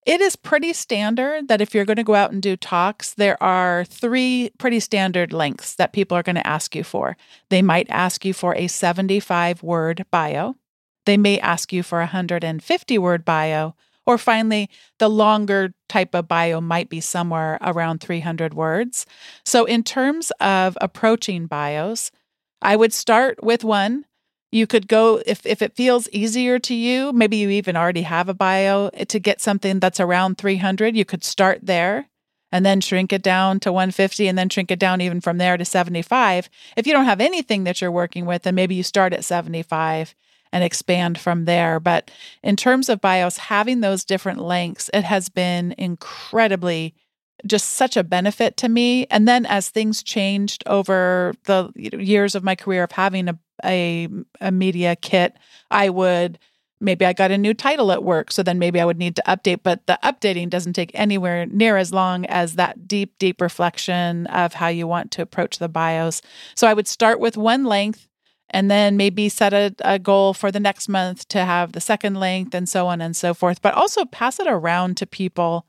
it 0.05 0.21
is 0.21 0.37
pretty 0.37 0.71
standard 0.71 1.49
that 1.49 1.59
if 1.59 1.75
you're 1.75 1.83
going 1.83 1.97
to 1.97 2.03
go 2.03 2.15
out 2.15 2.31
and 2.31 2.41
do 2.41 2.55
talks, 2.55 3.13
there 3.13 3.41
are 3.43 3.83
three 3.83 4.51
pretty 4.57 4.79
standard 4.79 5.33
lengths 5.33 5.75
that 5.75 5.91
people 5.91 6.17
are 6.17 6.23
going 6.23 6.37
to 6.37 6.47
ask 6.47 6.73
you 6.75 6.85
for. 6.85 7.17
They 7.49 7.61
might 7.61 7.87
ask 7.89 8.23
you 8.23 8.33
for 8.33 8.55
a 8.55 8.67
75 8.67 9.61
word 9.61 10.05
bio. 10.09 10.55
They 11.05 11.17
may 11.17 11.39
ask 11.39 11.73
you 11.73 11.83
for 11.83 11.99
a 11.99 12.03
150 12.03 12.97
word 12.97 13.25
bio, 13.25 13.75
or 14.07 14.17
finally, 14.17 14.69
the 14.99 15.09
longer 15.09 15.73
type 15.89 16.15
of 16.15 16.27
bio 16.27 16.61
might 16.61 16.89
be 16.89 17.01
somewhere 17.01 17.57
around 17.61 17.99
300 17.99 18.53
words. 18.53 19.05
So, 19.45 19.65
in 19.65 19.83
terms 19.83 20.31
of 20.39 20.77
approaching 20.81 21.45
bios, 21.45 22.09
I 22.61 22.75
would 22.77 22.93
start 22.93 23.43
with 23.43 23.63
one. 23.63 24.05
You 24.49 24.65
could 24.65 24.87
go, 24.87 25.21
if, 25.25 25.45
if 25.45 25.61
it 25.61 25.75
feels 25.75 26.07
easier 26.09 26.57
to 26.59 26.73
you, 26.73 27.11
maybe 27.11 27.35
you 27.35 27.49
even 27.49 27.75
already 27.75 28.03
have 28.03 28.29
a 28.29 28.33
bio, 28.33 28.89
eh, 28.93 29.03
to 29.03 29.19
get 29.19 29.41
something 29.41 29.81
that's 29.81 29.99
around 29.99 30.37
300, 30.37 30.95
you 30.95 31.03
could 31.03 31.25
start 31.25 31.59
there 31.61 32.07
and 32.49 32.65
then 32.65 32.79
shrink 32.79 33.11
it 33.11 33.21
down 33.21 33.59
to 33.59 33.73
150 33.73 34.25
and 34.25 34.37
then 34.37 34.47
shrink 34.47 34.71
it 34.71 34.79
down 34.79 35.01
even 35.01 35.19
from 35.19 35.37
there 35.37 35.57
to 35.57 35.65
75. 35.65 36.49
If 36.77 36.87
you 36.87 36.93
don't 36.93 37.03
have 37.03 37.19
anything 37.19 37.65
that 37.65 37.81
you're 37.81 37.91
working 37.91 38.25
with, 38.25 38.43
then 38.43 38.55
maybe 38.55 38.73
you 38.73 38.83
start 38.83 39.11
at 39.11 39.25
75 39.25 40.15
and 40.57 40.63
expand 40.63 41.19
from 41.19 41.45
there. 41.45 41.79
But 41.79 42.09
in 42.41 42.55
terms 42.55 42.89
of 42.89 42.99
BIOS, 42.99 43.37
having 43.37 43.81
those 43.81 44.03
different 44.03 44.39
lengths, 44.39 44.89
it 44.91 45.03
has 45.03 45.29
been 45.29 45.75
incredibly 45.77 46.95
just 47.45 47.69
such 47.73 47.95
a 47.95 48.03
benefit 48.03 48.57
to 48.57 48.67
me. 48.67 49.05
And 49.11 49.27
then 49.27 49.45
as 49.45 49.69
things 49.69 50.01
changed 50.01 50.63
over 50.65 51.35
the 51.45 51.71
years 51.75 52.33
of 52.33 52.43
my 52.43 52.55
career 52.55 52.83
of 52.83 52.91
having 52.91 53.29
a, 53.29 53.37
a, 53.63 54.07
a 54.41 54.51
media 54.51 54.95
kit, 54.95 55.37
I 55.69 55.89
would 55.89 56.39
maybe 56.79 57.05
I 57.05 57.13
got 57.13 57.29
a 57.29 57.37
new 57.37 57.53
title 57.53 57.91
at 57.91 58.03
work. 58.03 58.31
So 58.31 58.41
then 58.41 58.57
maybe 58.57 58.81
I 58.81 58.85
would 58.85 58.97
need 58.97 59.15
to 59.17 59.23
update, 59.27 59.59
but 59.61 59.85
the 59.85 59.99
updating 60.03 60.49
doesn't 60.49 60.73
take 60.73 60.91
anywhere 60.95 61.45
near 61.45 61.77
as 61.77 61.93
long 61.93 62.25
as 62.25 62.55
that 62.55 62.87
deep, 62.87 63.19
deep 63.19 63.41
reflection 63.41 64.25
of 64.27 64.53
how 64.53 64.67
you 64.67 64.87
want 64.87 65.11
to 65.11 65.21
approach 65.21 65.59
the 65.59 65.69
bios. 65.69 66.23
So 66.55 66.67
I 66.67 66.73
would 66.73 66.87
start 66.87 67.19
with 67.19 67.37
one 67.37 67.65
length 67.65 68.07
and 68.49 68.71
then 68.71 68.97
maybe 68.97 69.29
set 69.29 69.53
a, 69.53 69.75
a 69.79 69.99
goal 69.99 70.33
for 70.33 70.51
the 70.51 70.59
next 70.59 70.87
month 70.87 71.27
to 71.29 71.43
have 71.43 71.73
the 71.73 71.81
second 71.81 72.19
length 72.19 72.53
and 72.53 72.67
so 72.69 72.87
on 72.87 73.01
and 73.01 73.15
so 73.15 73.33
forth, 73.33 73.61
but 73.61 73.73
also 73.73 74.05
pass 74.05 74.39
it 74.39 74.47
around 74.47 74.97
to 74.97 75.05
people. 75.05 75.65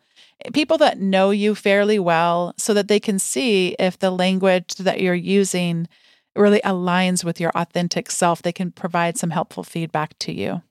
People 0.52 0.78
that 0.78 1.00
know 1.00 1.30
you 1.30 1.54
fairly 1.54 1.98
well 1.98 2.54
so 2.56 2.72
that 2.74 2.88
they 2.88 3.00
can 3.00 3.18
see 3.18 3.74
if 3.78 3.98
the 3.98 4.10
language 4.10 4.74
that 4.76 5.00
you're 5.00 5.14
using 5.14 5.88
really 6.36 6.60
aligns 6.60 7.24
with 7.24 7.40
your 7.40 7.50
authentic 7.56 8.10
self. 8.10 8.42
They 8.42 8.52
can 8.52 8.70
provide 8.70 9.18
some 9.18 9.30
helpful 9.30 9.64
feedback 9.64 10.16
to 10.20 10.32
you. 10.32 10.62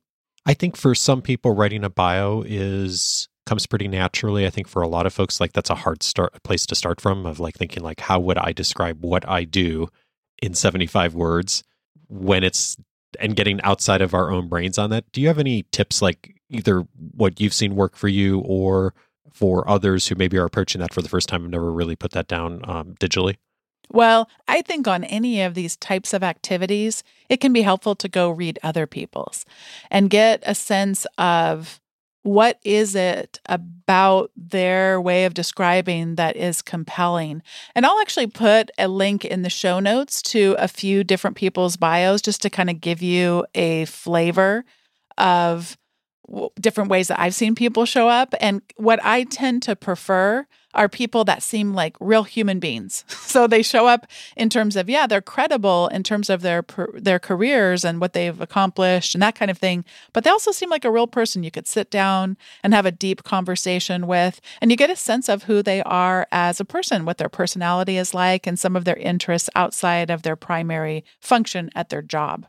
I 0.46 0.54
think 0.54 0.78
for 0.78 0.96
some 0.96 1.22
people, 1.22 1.54
writing 1.54 1.84
a 1.84 1.90
bio 1.90 2.44
is 2.46 3.28
comes 3.46 3.66
pretty 3.66 3.88
naturally. 3.88 4.46
I 4.46 4.50
think 4.50 4.68
for 4.68 4.82
a 4.82 4.88
lot 4.88 5.06
of 5.06 5.14
folks, 5.14 5.40
like 5.42 5.54
that's 5.54 5.70
a 5.70 5.76
hard 5.76 6.04
start 6.04 6.42
place 6.44 6.66
to 6.68 6.76
start 6.76 7.02
from 7.02 7.26
of 7.26 7.40
like 7.40 7.56
thinking 7.56 7.84
like, 7.84 8.00
how 8.00 8.20
would 8.20 8.38
I 8.38 8.54
describe 8.54 9.04
what 9.04 9.28
I 9.28 9.44
do 9.44 9.88
in 10.42 10.54
75 10.54 11.16
words 11.16 11.64
when 12.10 12.44
it's 12.44 12.78
and 13.20 13.36
getting 13.36 13.62
outside 13.62 14.02
of 14.02 14.14
our 14.14 14.32
own 14.32 14.48
brains 14.48 14.78
on 14.78 14.90
that. 14.90 15.12
Do 15.12 15.22
you 15.22 15.28
have 15.28 15.40
any 15.40 15.64
tips 15.72 16.02
like 16.02 16.36
either 16.50 16.86
what 17.16 17.40
you've 17.40 17.54
seen 17.54 17.76
work 17.76 17.96
for 17.96 18.08
you 18.08 18.40
or 18.40 18.94
for 19.34 19.70
others 19.70 20.08
who 20.08 20.16
maybe 20.16 20.38
are 20.38 20.46
approaching 20.46 20.82
that 20.82 20.94
for 20.94 21.02
the 21.02 21.10
first 21.10 21.30
time 21.30 21.44
and 21.44 21.52
never 21.52 21.72
really 21.72 21.96
put 21.96 22.12
that 22.12 22.28
down 22.28 22.62
um, 22.66 22.96
digitally? 23.00 23.38
Well, 23.90 24.30
I 24.48 24.62
think 24.62 24.88
on 24.88 25.04
any 25.06 25.42
of 25.42 25.54
these 25.54 25.78
types 25.78 26.14
of 26.14 26.24
activities, 26.24 27.04
it 27.30 27.38
can 27.38 27.54
be 27.54 27.62
helpful 27.62 27.96
to 27.96 28.10
go 28.10 28.30
read 28.30 28.60
other 28.62 28.86
people's 28.86 29.46
and 29.90 30.10
get 30.10 30.44
a 30.46 30.54
sense 30.54 31.08
of 31.18 31.80
what 32.28 32.60
is 32.66 32.94
it 32.94 33.40
about 33.46 34.32
their 34.36 35.00
way 35.00 35.24
of 35.24 35.34
describing 35.34 36.16
that 36.16 36.36
is 36.36 36.62
compelling. 36.62 37.42
And 37.74 37.86
I'll 37.86 38.00
actually 38.02 38.28
put 38.28 38.70
a 38.78 38.90
link 38.90 39.24
in 39.24 39.44
the 39.44 39.50
show 39.50 39.80
notes 39.80 40.22
to 40.24 40.54
a 40.60 40.68
few 40.68 41.06
different 41.06 41.38
people's 41.38 41.78
bios 41.78 42.22
just 42.22 42.42
to 42.42 42.50
kind 42.50 42.70
of 42.70 42.82
give 42.82 43.02
you 43.02 43.46
a 43.56 43.86
flavor 43.86 44.66
of 45.18 45.78
different 46.60 46.90
ways 46.90 47.08
that 47.08 47.20
I've 47.20 47.34
seen 47.34 47.56
people 47.56 47.86
show 47.86 48.10
up. 48.10 48.36
And 48.42 48.62
what 48.76 49.00
I 49.06 49.24
tend 49.24 49.64
to 49.64 49.78
prefer 49.78 50.46
are 50.78 50.88
people 50.88 51.26
that 51.26 51.44
seem 51.44 51.74
like 51.74 51.98
real 52.00 52.24
human 52.24 52.60
beings. 52.60 53.04
So 53.28 53.46
they 53.46 53.62
show 53.62 53.88
up 53.88 54.08
in 54.36 54.50
terms 54.50 54.76
of 54.76 54.90
yeah, 54.90 55.06
they're 55.06 55.22
credible 55.22 55.90
in 55.90 56.02
terms 56.02 56.30
of 56.30 56.42
their 56.42 56.64
their 56.94 57.20
careers 57.20 57.84
and 57.84 58.00
what 58.00 58.14
they've 58.14 58.40
accomplished 58.40 59.14
and 59.14 59.22
that 59.22 59.36
kind 59.36 59.52
of 59.52 59.58
thing, 59.58 59.84
but 60.14 60.24
they 60.24 60.30
also 60.30 60.52
seem 60.52 60.70
like 60.70 60.86
a 60.86 60.92
real 60.92 61.08
person 61.08 61.44
you 61.44 61.52
could 61.52 61.68
sit 61.68 61.92
down 61.92 62.38
and 62.64 62.74
have 62.74 62.86
a 62.86 62.92
deep 62.92 63.24
conversation 63.24 64.08
with 64.08 64.40
and 64.62 64.72
you 64.72 64.78
get 64.78 64.90
a 64.90 64.96
sense 64.96 65.28
of 65.28 65.44
who 65.44 65.62
they 65.62 65.84
are 65.84 66.26
as 66.32 66.60
a 66.60 66.66
person, 66.66 67.06
what 67.06 67.18
their 67.18 67.30
personality 67.30 67.98
is 67.98 68.14
like 68.14 68.48
and 68.48 68.58
some 68.58 68.76
of 68.76 68.86
their 68.86 68.96
interests 68.96 69.50
outside 69.56 70.10
of 70.10 70.24
their 70.24 70.38
primary 70.38 71.04
function 71.20 71.70
at 71.76 71.90
their 71.90 72.02
job. 72.02 72.48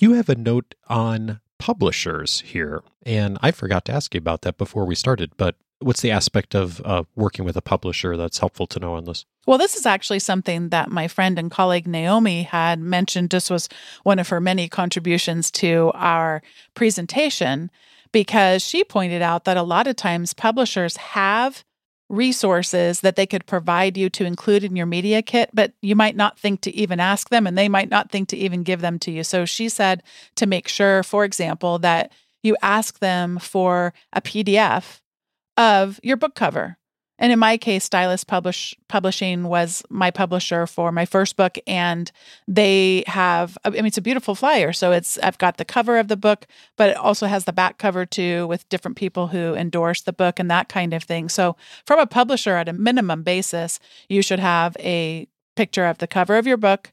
You 0.00 0.14
have 0.14 0.28
a 0.28 0.34
note 0.34 0.74
on 0.88 1.40
publishers 1.58 2.40
here. 2.40 2.82
And 3.06 3.38
I 3.40 3.50
forgot 3.50 3.84
to 3.86 3.92
ask 3.92 4.12
you 4.14 4.18
about 4.18 4.42
that 4.42 4.58
before 4.58 4.84
we 4.84 4.94
started, 4.94 5.32
but 5.36 5.56
what's 5.80 6.00
the 6.00 6.10
aspect 6.10 6.54
of 6.54 6.80
uh, 6.84 7.04
working 7.14 7.44
with 7.44 7.56
a 7.56 7.62
publisher 7.62 8.16
that's 8.16 8.38
helpful 8.38 8.66
to 8.68 8.80
know 8.80 8.94
on 8.94 9.04
this? 9.04 9.24
Well, 9.46 9.58
this 9.58 9.76
is 9.76 9.86
actually 9.86 10.20
something 10.20 10.70
that 10.70 10.90
my 10.90 11.08
friend 11.08 11.38
and 11.38 11.50
colleague 11.50 11.86
Naomi 11.86 12.44
had 12.44 12.80
mentioned. 12.80 13.30
This 13.30 13.50
was 13.50 13.68
one 14.02 14.18
of 14.18 14.28
her 14.28 14.40
many 14.40 14.68
contributions 14.68 15.50
to 15.52 15.90
our 15.94 16.42
presentation 16.74 17.70
because 18.12 18.62
she 18.62 18.84
pointed 18.84 19.22
out 19.22 19.44
that 19.44 19.56
a 19.56 19.62
lot 19.62 19.86
of 19.86 19.96
times 19.96 20.32
publishers 20.32 20.96
have 20.96 21.64
resources 22.08 23.00
that 23.00 23.16
they 23.16 23.26
could 23.26 23.46
provide 23.46 23.96
you 23.96 24.08
to 24.10 24.24
include 24.24 24.62
in 24.62 24.76
your 24.76 24.86
media 24.86 25.22
kit, 25.22 25.50
but 25.52 25.72
you 25.82 25.96
might 25.96 26.16
not 26.16 26.38
think 26.38 26.60
to 26.60 26.74
even 26.74 27.00
ask 27.00 27.30
them 27.30 27.46
and 27.46 27.58
they 27.58 27.68
might 27.68 27.88
not 27.88 28.10
think 28.10 28.28
to 28.28 28.36
even 28.36 28.62
give 28.62 28.80
them 28.80 28.98
to 28.98 29.10
you. 29.10 29.24
So 29.24 29.44
she 29.44 29.68
said 29.68 30.02
to 30.36 30.46
make 30.46 30.68
sure, 30.68 31.02
for 31.02 31.24
example, 31.24 31.78
that 31.80 32.12
you 32.42 32.56
ask 32.62 32.98
them 32.98 33.38
for 33.38 33.92
a 34.12 34.20
PDF 34.20 35.00
of 35.56 36.00
your 36.02 36.16
book 36.16 36.34
cover. 36.34 36.78
And 37.16 37.32
in 37.32 37.38
my 37.38 37.56
case, 37.56 37.84
Stylus 37.84 38.24
Publish 38.24 38.74
Publishing 38.88 39.44
was 39.44 39.84
my 39.88 40.10
publisher 40.10 40.66
for 40.66 40.90
my 40.90 41.06
first 41.06 41.36
book, 41.36 41.56
and 41.66 42.10
they 42.48 43.04
have 43.06 43.56
I 43.64 43.70
mean 43.70 43.86
it's 43.86 43.98
a 43.98 44.02
beautiful 44.02 44.34
flyer. 44.34 44.72
So 44.72 44.90
it's 44.90 45.16
I've 45.18 45.38
got 45.38 45.56
the 45.56 45.64
cover 45.64 45.98
of 45.98 46.08
the 46.08 46.16
book, 46.16 46.46
but 46.76 46.90
it 46.90 46.96
also 46.96 47.26
has 47.26 47.44
the 47.44 47.52
back 47.52 47.78
cover 47.78 48.04
too, 48.04 48.48
with 48.48 48.68
different 48.68 48.96
people 48.96 49.28
who 49.28 49.54
endorse 49.54 50.02
the 50.02 50.12
book 50.12 50.40
and 50.40 50.50
that 50.50 50.68
kind 50.68 50.92
of 50.92 51.04
thing. 51.04 51.28
So 51.28 51.56
from 51.86 52.00
a 52.00 52.06
publisher 52.06 52.56
at 52.56 52.68
a 52.68 52.72
minimum 52.72 53.22
basis, 53.22 53.78
you 54.08 54.20
should 54.20 54.40
have 54.40 54.76
a 54.80 55.28
picture 55.54 55.86
of 55.86 55.98
the 55.98 56.08
cover 56.08 56.36
of 56.36 56.48
your 56.48 56.56
book, 56.56 56.92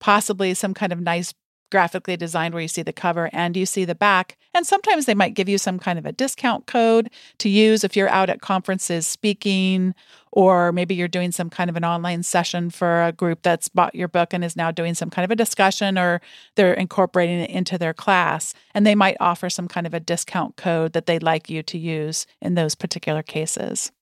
possibly 0.00 0.54
some 0.54 0.72
kind 0.72 0.92
of 0.92 1.00
nice 1.00 1.34
graphically 1.70 2.16
designed 2.16 2.54
where 2.54 2.62
you 2.62 2.68
see 2.68 2.82
the 2.82 2.92
cover 2.92 3.30
and 3.32 3.56
you 3.56 3.66
see 3.66 3.84
the 3.84 3.94
back. 3.94 4.36
And 4.54 4.66
sometimes 4.66 5.06
they 5.06 5.14
might 5.14 5.34
give 5.34 5.48
you 5.48 5.58
some 5.58 5.78
kind 5.78 5.98
of 5.98 6.06
a 6.06 6.12
discount 6.12 6.66
code 6.66 7.10
to 7.38 7.48
use 7.48 7.84
if 7.84 7.96
you're 7.96 8.08
out 8.08 8.30
at 8.30 8.40
conferences 8.40 9.06
speaking, 9.06 9.94
or 10.32 10.72
maybe 10.72 10.94
you're 10.94 11.08
doing 11.08 11.32
some 11.32 11.50
kind 11.50 11.70
of 11.70 11.76
an 11.76 11.84
online 11.84 12.22
session 12.22 12.70
for 12.70 13.04
a 13.04 13.12
group 13.12 13.42
that's 13.42 13.68
bought 13.68 13.94
your 13.94 14.08
book 14.08 14.32
and 14.32 14.44
is 14.44 14.56
now 14.56 14.70
doing 14.70 14.94
some 14.94 15.10
kind 15.10 15.24
of 15.24 15.30
a 15.30 15.36
discussion, 15.36 15.98
or 15.98 16.20
they're 16.56 16.74
incorporating 16.74 17.40
it 17.40 17.50
into 17.50 17.78
their 17.78 17.94
class. 17.94 18.54
And 18.74 18.86
they 18.86 18.94
might 18.94 19.16
offer 19.20 19.50
some 19.50 19.68
kind 19.68 19.86
of 19.86 19.94
a 19.94 20.00
discount 20.00 20.56
code 20.56 20.92
that 20.92 21.06
they'd 21.06 21.22
like 21.22 21.50
you 21.50 21.62
to 21.64 21.78
use 21.78 22.26
in 22.40 22.54
those 22.54 22.74
particular 22.74 23.22
cases. 23.22 23.92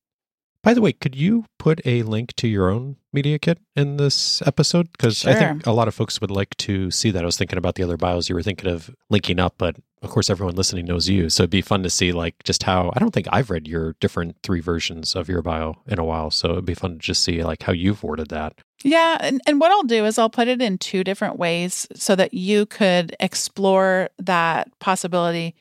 By 0.66 0.74
the 0.74 0.80
way, 0.80 0.92
could 0.92 1.14
you 1.14 1.44
put 1.60 1.80
a 1.86 2.02
link 2.02 2.34
to 2.38 2.48
your 2.48 2.70
own 2.70 2.96
media 3.12 3.38
kit 3.38 3.60
in 3.76 3.98
this 3.98 4.42
episode? 4.44 4.90
Because 4.90 5.18
sure. 5.18 5.30
I 5.30 5.36
think 5.36 5.64
a 5.64 5.70
lot 5.70 5.86
of 5.86 5.94
folks 5.94 6.20
would 6.20 6.32
like 6.32 6.56
to 6.56 6.90
see 6.90 7.12
that. 7.12 7.22
I 7.22 7.24
was 7.24 7.36
thinking 7.36 7.56
about 7.56 7.76
the 7.76 7.84
other 7.84 7.96
bios 7.96 8.28
you 8.28 8.34
were 8.34 8.42
thinking 8.42 8.68
of 8.68 8.90
linking 9.08 9.38
up, 9.38 9.54
but 9.58 9.76
of 10.02 10.10
course, 10.10 10.28
everyone 10.28 10.56
listening 10.56 10.86
knows 10.86 11.08
you. 11.08 11.30
So 11.30 11.44
it'd 11.44 11.50
be 11.50 11.62
fun 11.62 11.84
to 11.84 11.88
see, 11.88 12.10
like, 12.10 12.42
just 12.42 12.64
how 12.64 12.92
I 12.96 12.98
don't 12.98 13.14
think 13.14 13.28
I've 13.30 13.48
read 13.48 13.68
your 13.68 13.94
different 14.00 14.38
three 14.42 14.58
versions 14.58 15.14
of 15.14 15.28
your 15.28 15.40
bio 15.40 15.76
in 15.86 16.00
a 16.00 16.04
while. 16.04 16.32
So 16.32 16.50
it'd 16.50 16.64
be 16.64 16.74
fun 16.74 16.94
to 16.94 16.98
just 16.98 17.22
see, 17.22 17.44
like, 17.44 17.62
how 17.62 17.72
you've 17.72 18.02
worded 18.02 18.30
that. 18.30 18.54
Yeah. 18.82 19.18
And, 19.20 19.40
and 19.46 19.60
what 19.60 19.70
I'll 19.70 19.84
do 19.84 20.04
is 20.04 20.18
I'll 20.18 20.28
put 20.28 20.48
it 20.48 20.60
in 20.60 20.78
two 20.78 21.04
different 21.04 21.38
ways 21.38 21.86
so 21.94 22.16
that 22.16 22.34
you 22.34 22.66
could 22.66 23.14
explore 23.20 24.10
that 24.18 24.76
possibility 24.80 25.54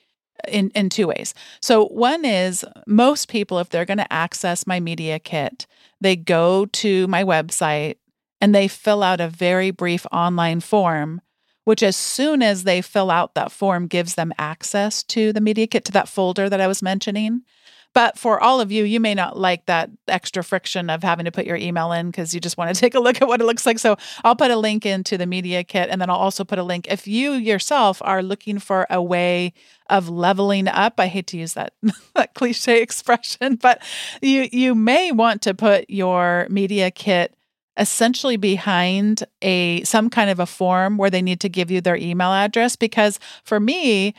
in, 0.48 0.70
in 0.72 0.89
two 0.89 1.08
ways. 1.08 1.34
So, 1.62 1.86
one 1.88 2.25
is 2.25 2.65
most 2.88 3.27
people, 3.27 3.60
if 3.60 3.70
they're 3.70 3.86
going 3.86 3.98
to 3.98 4.13
access 4.13 4.68
my 4.68 4.80
media 4.80 5.20
kit, 5.20 5.65
they 6.01 6.15
go 6.15 6.65
to 6.65 7.08
my 7.08 7.24
website 7.24 7.96
and 8.42 8.54
they 8.54 8.68
fill 8.68 9.01
out 9.01 9.22
a 9.22 9.27
very 9.27 9.72
brief 9.72 10.06
online 10.12 10.60
form, 10.60 11.22
which, 11.63 11.82
as 11.82 11.96
soon 11.96 12.42
as 12.42 12.63
they 12.63 12.82
fill 12.82 13.10
out 13.10 13.34
that 13.34 13.51
form, 13.51 13.88
gives 13.88 14.15
them 14.15 14.34
access 14.38 15.04
to 15.04 15.34
the 15.34 15.42
media 15.42 15.68
kit, 15.68 15.86
to 15.86 15.92
that 15.94 16.10
folder 16.10 16.50
that 16.50 16.62
I 16.62 16.68
was 16.68 16.82
mentioning. 16.82 17.42
But 17.96 18.20
for 18.20 18.44
all 18.44 18.60
of 18.60 18.74
you, 18.74 18.84
you 18.84 19.00
may 19.00 19.16
not 19.16 19.38
like 19.38 19.66
that 19.68 19.90
extra 20.10 20.44
friction 20.44 20.90
of 20.90 21.02
having 21.02 21.24
to 21.25 21.32
put 21.32 21.46
your 21.46 21.56
email 21.56 21.94
in 21.94 22.12
because 22.12 22.34
you 22.36 22.42
just 22.42 22.58
want 22.58 22.75
to 22.75 22.80
take 22.80 22.94
a 22.94 23.00
look 23.00 23.22
at 23.22 23.28
what 23.28 23.40
it 23.40 23.46
looks 23.46 23.66
like. 23.66 23.80
So 23.80 23.96
I'll 24.24 24.36
put 24.36 24.52
a 24.52 24.58
link 24.58 24.86
into 24.86 25.18
the 25.18 25.25
media 25.25 25.64
kit 25.64 25.90
and 25.90 26.02
then 26.02 26.10
I'll 26.10 26.18
also 26.18 26.44
put 26.44 26.60
a 26.60 26.64
link 26.64 26.88
if 26.90 27.08
you 27.08 27.32
yourself 27.32 28.02
are 28.04 28.22
looking 28.22 28.60
for 28.60 28.86
a 28.90 29.02
way 29.02 29.54
of 29.90 30.10
leveling 30.10 30.68
up. 30.68 31.00
I 31.00 31.08
hate 31.08 31.28
to 31.28 31.38
use 31.38 31.54
that 31.54 31.74
that 32.16 32.34
cliche 32.36 32.82
expression, 32.84 33.56
but 33.56 33.82
you 34.22 34.50
you 34.52 34.75
may 34.75 35.14
want 35.14 35.42
to 35.44 35.54
put 35.54 35.90
your 35.90 36.48
media 36.50 36.92
kit 36.92 37.34
essentially 37.78 38.36
behind 38.36 39.24
a 39.42 39.84
some 39.84 40.10
kind 40.10 40.30
of 40.30 40.40
a 40.40 40.46
form 40.46 40.98
where 40.98 41.10
they 41.10 41.22
need 41.22 41.40
to 41.42 41.50
give 41.50 41.72
you 41.72 41.80
their 41.80 41.96
email 41.96 42.32
address 42.32 42.75
because 42.75 43.20
for 43.44 43.60
me 43.60 44.14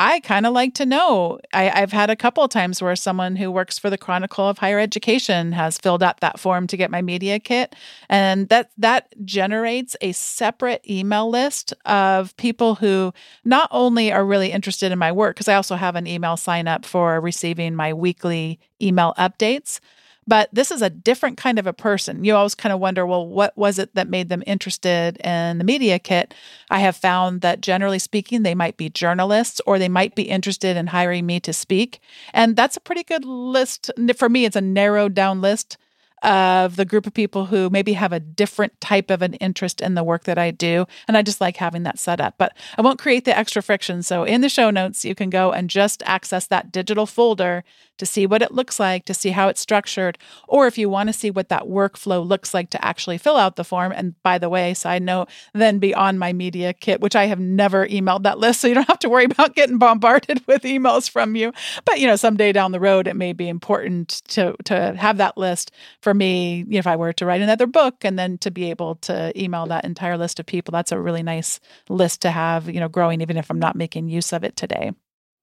I 0.00 0.20
kind 0.20 0.46
of 0.46 0.52
like 0.52 0.74
to 0.74 0.86
know. 0.86 1.40
I, 1.52 1.64
have 1.64 1.90
had 1.90 2.08
a 2.08 2.14
couple 2.14 2.46
times 2.46 2.80
where 2.80 2.94
someone 2.94 3.34
who 3.34 3.50
works 3.50 3.80
for 3.80 3.90
the 3.90 3.98
Chronicle 3.98 4.48
of 4.48 4.58
Higher 4.58 4.78
Education 4.78 5.50
has 5.52 5.76
filled 5.76 6.04
out 6.04 6.20
that 6.20 6.38
form 6.38 6.68
to 6.68 6.76
get 6.76 6.90
my 6.90 7.02
media 7.02 7.40
kit, 7.40 7.74
and 8.08 8.48
that 8.48 8.70
that 8.78 9.12
generates 9.24 9.96
a 10.00 10.12
separate 10.12 10.88
email 10.88 11.28
list 11.28 11.74
of 11.84 12.36
people 12.36 12.76
who 12.76 13.12
not 13.44 13.68
only 13.72 14.12
are 14.12 14.24
really 14.24 14.52
interested 14.52 14.92
in 14.92 15.00
my 15.00 15.10
work, 15.10 15.34
because 15.34 15.48
I 15.48 15.56
also 15.56 15.74
have 15.74 15.96
an 15.96 16.06
email 16.06 16.36
sign 16.36 16.68
up 16.68 16.86
for 16.86 17.20
receiving 17.20 17.74
my 17.74 17.92
weekly 17.92 18.60
email 18.80 19.14
updates, 19.18 19.80
but 20.28 20.50
this 20.52 20.70
is 20.70 20.82
a 20.82 20.90
different 20.90 21.38
kind 21.38 21.58
of 21.58 21.66
a 21.66 21.72
person. 21.72 22.22
You 22.22 22.36
always 22.36 22.54
kind 22.54 22.72
of 22.72 22.80
wonder, 22.80 23.06
well, 23.06 23.26
what 23.26 23.56
was 23.56 23.78
it 23.78 23.94
that 23.94 24.10
made 24.10 24.28
them 24.28 24.42
interested 24.46 25.16
in 25.24 25.56
the 25.56 25.64
media 25.64 25.98
kit? 25.98 26.34
I 26.70 26.80
have 26.80 26.96
found 26.96 27.40
that 27.40 27.62
generally 27.62 27.98
speaking, 27.98 28.42
they 28.42 28.54
might 28.54 28.76
be 28.76 28.90
journalists 28.90 29.60
or 29.66 29.78
they 29.78 29.88
might 29.88 30.14
be 30.14 30.24
interested 30.24 30.76
in 30.76 30.88
hiring 30.88 31.24
me 31.24 31.40
to 31.40 31.52
speak. 31.54 32.00
And 32.34 32.56
that's 32.56 32.76
a 32.76 32.80
pretty 32.80 33.04
good 33.04 33.24
list. 33.24 33.90
For 34.16 34.28
me, 34.28 34.44
it's 34.44 34.56
a 34.56 34.60
narrowed 34.60 35.14
down 35.14 35.40
list 35.40 35.78
of 36.22 36.76
the 36.76 36.84
group 36.84 37.06
of 37.06 37.14
people 37.14 37.46
who 37.46 37.70
maybe 37.70 37.92
have 37.94 38.12
a 38.12 38.20
different 38.20 38.80
type 38.80 39.10
of 39.10 39.22
an 39.22 39.34
interest 39.34 39.80
in 39.80 39.94
the 39.94 40.04
work 40.04 40.24
that 40.24 40.38
I 40.38 40.50
do. 40.50 40.86
And 41.06 41.16
I 41.16 41.22
just 41.22 41.40
like 41.40 41.56
having 41.56 41.82
that 41.84 41.98
set 41.98 42.20
up. 42.20 42.34
But 42.38 42.56
I 42.76 42.82
won't 42.82 42.98
create 42.98 43.24
the 43.24 43.36
extra 43.36 43.62
friction. 43.62 44.02
So 44.02 44.24
in 44.24 44.40
the 44.40 44.48
show 44.48 44.70
notes, 44.70 45.04
you 45.04 45.14
can 45.14 45.30
go 45.30 45.52
and 45.52 45.70
just 45.70 46.02
access 46.06 46.46
that 46.46 46.72
digital 46.72 47.06
folder 47.06 47.64
to 47.98 48.06
see 48.06 48.26
what 48.26 48.42
it 48.42 48.52
looks 48.52 48.80
like, 48.80 49.04
to 49.04 49.14
see 49.14 49.30
how 49.30 49.48
it's 49.48 49.60
structured, 49.60 50.18
or 50.46 50.66
if 50.66 50.78
you 50.78 50.88
want 50.88 51.08
to 51.08 51.12
see 51.12 51.30
what 51.30 51.48
that 51.48 51.64
workflow 51.64 52.26
looks 52.26 52.54
like 52.54 52.70
to 52.70 52.84
actually 52.84 53.18
fill 53.18 53.36
out 53.36 53.56
the 53.56 53.64
form. 53.64 53.92
And 53.92 54.20
by 54.22 54.38
the 54.38 54.48
way, 54.48 54.72
side 54.74 55.02
note, 55.02 55.28
then 55.52 55.78
be 55.78 55.94
on 55.94 56.18
my 56.18 56.32
media 56.32 56.72
kit, 56.72 57.00
which 57.00 57.16
I 57.16 57.26
have 57.26 57.40
never 57.40 57.86
emailed 57.86 58.22
that 58.22 58.38
list. 58.38 58.60
So 58.60 58.68
you 58.68 58.74
don't 58.74 58.88
have 58.88 59.00
to 59.00 59.08
worry 59.08 59.24
about 59.24 59.54
getting 59.54 59.78
bombarded 59.78 60.42
with 60.46 60.62
emails 60.62 61.10
from 61.10 61.36
you. 61.36 61.52
But 61.84 62.00
you 62.00 62.06
know, 62.06 62.16
someday 62.16 62.52
down 62.52 62.72
the 62.72 62.80
road, 62.80 63.06
it 63.06 63.16
may 63.16 63.32
be 63.32 63.48
important 63.48 64.22
to 64.28 64.54
to 64.64 64.94
have 64.94 65.18
that 65.18 65.36
list 65.36 65.72
for 66.08 66.14
me, 66.14 66.64
if 66.70 66.86
I 66.86 66.96
were 66.96 67.12
to 67.12 67.26
write 67.26 67.42
another 67.42 67.66
book 67.66 68.02
and 68.02 68.18
then 68.18 68.38
to 68.38 68.50
be 68.50 68.70
able 68.70 68.94
to 68.94 69.30
email 69.38 69.66
that 69.66 69.84
entire 69.84 70.16
list 70.16 70.40
of 70.40 70.46
people, 70.46 70.72
that's 70.72 70.90
a 70.90 70.98
really 70.98 71.22
nice 71.22 71.60
list 71.90 72.22
to 72.22 72.30
have, 72.30 72.66
you 72.66 72.80
know, 72.80 72.88
growing, 72.88 73.20
even 73.20 73.36
if 73.36 73.50
I'm 73.50 73.58
not 73.58 73.76
making 73.76 74.08
use 74.08 74.32
of 74.32 74.42
it 74.42 74.56
today. 74.56 74.92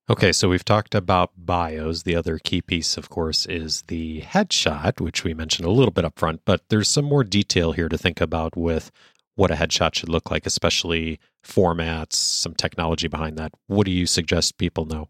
Okay, 0.09 0.33
so 0.33 0.49
we've 0.49 0.65
talked 0.65 0.95
about 0.95 1.33
bios. 1.37 2.01
The 2.01 2.15
other 2.15 2.39
key 2.39 2.63
piece, 2.63 2.97
of 2.97 3.09
course, 3.09 3.45
is 3.45 3.83
the 3.89 4.21
headshot, 4.21 4.99
which 4.99 5.23
we 5.23 5.35
mentioned 5.35 5.67
a 5.67 5.71
little 5.71 5.91
bit 5.91 6.03
up 6.03 6.17
front, 6.17 6.41
but 6.45 6.63
there's 6.69 6.89
some 6.89 7.05
more 7.05 7.23
detail 7.23 7.73
here 7.73 7.87
to 7.87 7.97
think 7.97 8.19
about 8.19 8.57
with 8.57 8.89
what 9.35 9.51
a 9.51 9.55
headshot 9.55 9.93
should 9.93 10.09
look 10.09 10.31
like, 10.31 10.47
especially 10.47 11.19
formats, 11.45 12.13
some 12.13 12.55
technology 12.55 13.07
behind 13.07 13.37
that. 13.37 13.51
What 13.67 13.85
do 13.85 13.91
you 13.91 14.07
suggest 14.07 14.57
people 14.57 14.85
know? 14.85 15.09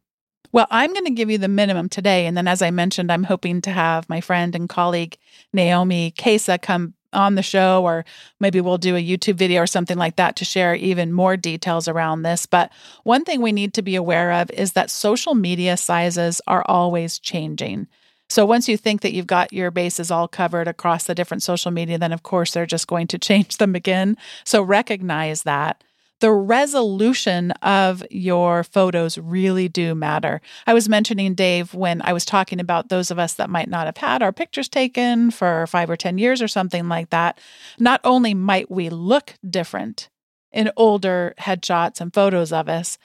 Well, 0.56 0.68
I'm 0.72 0.94
going 0.94 1.04
to 1.04 1.12
give 1.12 1.30
you 1.30 1.38
the 1.38 1.50
minimum 1.50 1.90
today. 1.90 2.26
And 2.26 2.38
then, 2.38 2.48
as 2.48 2.62
I 2.62 2.72
mentioned, 2.72 3.12
I'm 3.12 3.26
hoping 3.26 3.60
to 3.64 3.72
have 3.72 4.08
my 4.08 4.22
friend 4.22 4.56
and 4.56 4.70
colleague, 4.70 5.18
Naomi 5.52 6.14
Kasa, 6.18 6.58
come 6.58 6.94
on 7.12 7.36
the 7.36 7.44
show, 7.44 7.84
or 7.84 8.06
maybe 8.40 8.62
we'll 8.62 8.78
do 8.78 8.96
a 8.96 9.06
YouTube 9.06 9.36
video 9.36 9.64
or 9.64 9.68
something 9.68 9.98
like 9.98 10.16
that 10.16 10.38
to 10.38 10.46
share 10.46 10.74
even 10.74 11.12
more 11.12 11.36
details 11.36 11.90
around 11.90 12.22
this. 12.22 12.46
But 12.46 12.72
one 13.04 13.26
thing 13.26 13.42
we 13.42 13.52
need 13.52 13.74
to 13.74 13.82
be 13.82 13.98
aware 13.98 14.32
of 14.32 14.50
is 14.52 14.72
that 14.74 14.90
social 14.90 15.36
media 15.36 15.76
sizes 15.76 16.40
are 16.48 16.64
always 16.70 17.20
changing. 17.20 17.88
So 18.30 18.46
once 18.46 18.70
you 18.70 18.78
think 18.78 19.02
that 19.02 19.12
you've 19.12 19.28
got 19.28 19.52
your 19.52 19.72
bases 19.72 20.10
all 20.10 20.30
covered 20.30 20.70
across 20.70 21.04
the 21.04 21.16
different 21.16 21.44
social 21.44 21.72
media, 21.72 21.98
then 21.98 22.14
of 22.14 22.24
course 22.24 22.54
they're 22.54 22.66
just 22.66 22.88
going 22.88 23.08
to 23.08 23.20
change 23.30 23.58
them 23.58 23.76
again. 23.76 24.16
So 24.46 24.62
recognize 24.62 25.44
that 25.44 25.84
the 26.22 26.32
resolution 26.32 27.52
of 27.62 28.04
your 28.10 28.64
photos 28.64 29.18
really 29.18 29.68
do 29.68 29.94
matter. 29.94 30.42
I 30.66 30.74
was 30.74 30.88
mentioning, 30.88 31.36
Dave, 31.36 31.74
when 31.74 32.02
I 32.02 32.14
was 32.14 32.26
talking 32.26 32.60
about 32.60 32.90
those 32.90 33.12
of 33.12 33.20
us 33.20 33.34
that 33.34 33.50
might 33.50 33.70
not 33.70 33.86
have 33.86 33.98
had 33.98 34.24
our 34.24 34.32
pictures 34.32 34.70
taken 34.70 35.32
for 35.32 35.68
five 35.68 35.90
or 35.90 35.98
10 35.98 36.18
years 36.18 36.42
or 36.42 36.48
something 36.48 36.88
like 36.88 37.10
that, 37.10 37.40
not 37.80 38.02
only 38.04 38.34
might 38.34 38.72
we 38.72 38.90
look 38.90 39.36
different 39.48 40.10
in 40.52 40.72
older 40.78 41.34
headshots 41.40 42.00
and 42.00 42.14
photos 42.14 42.54
of 42.54 42.70
us, 42.70 42.98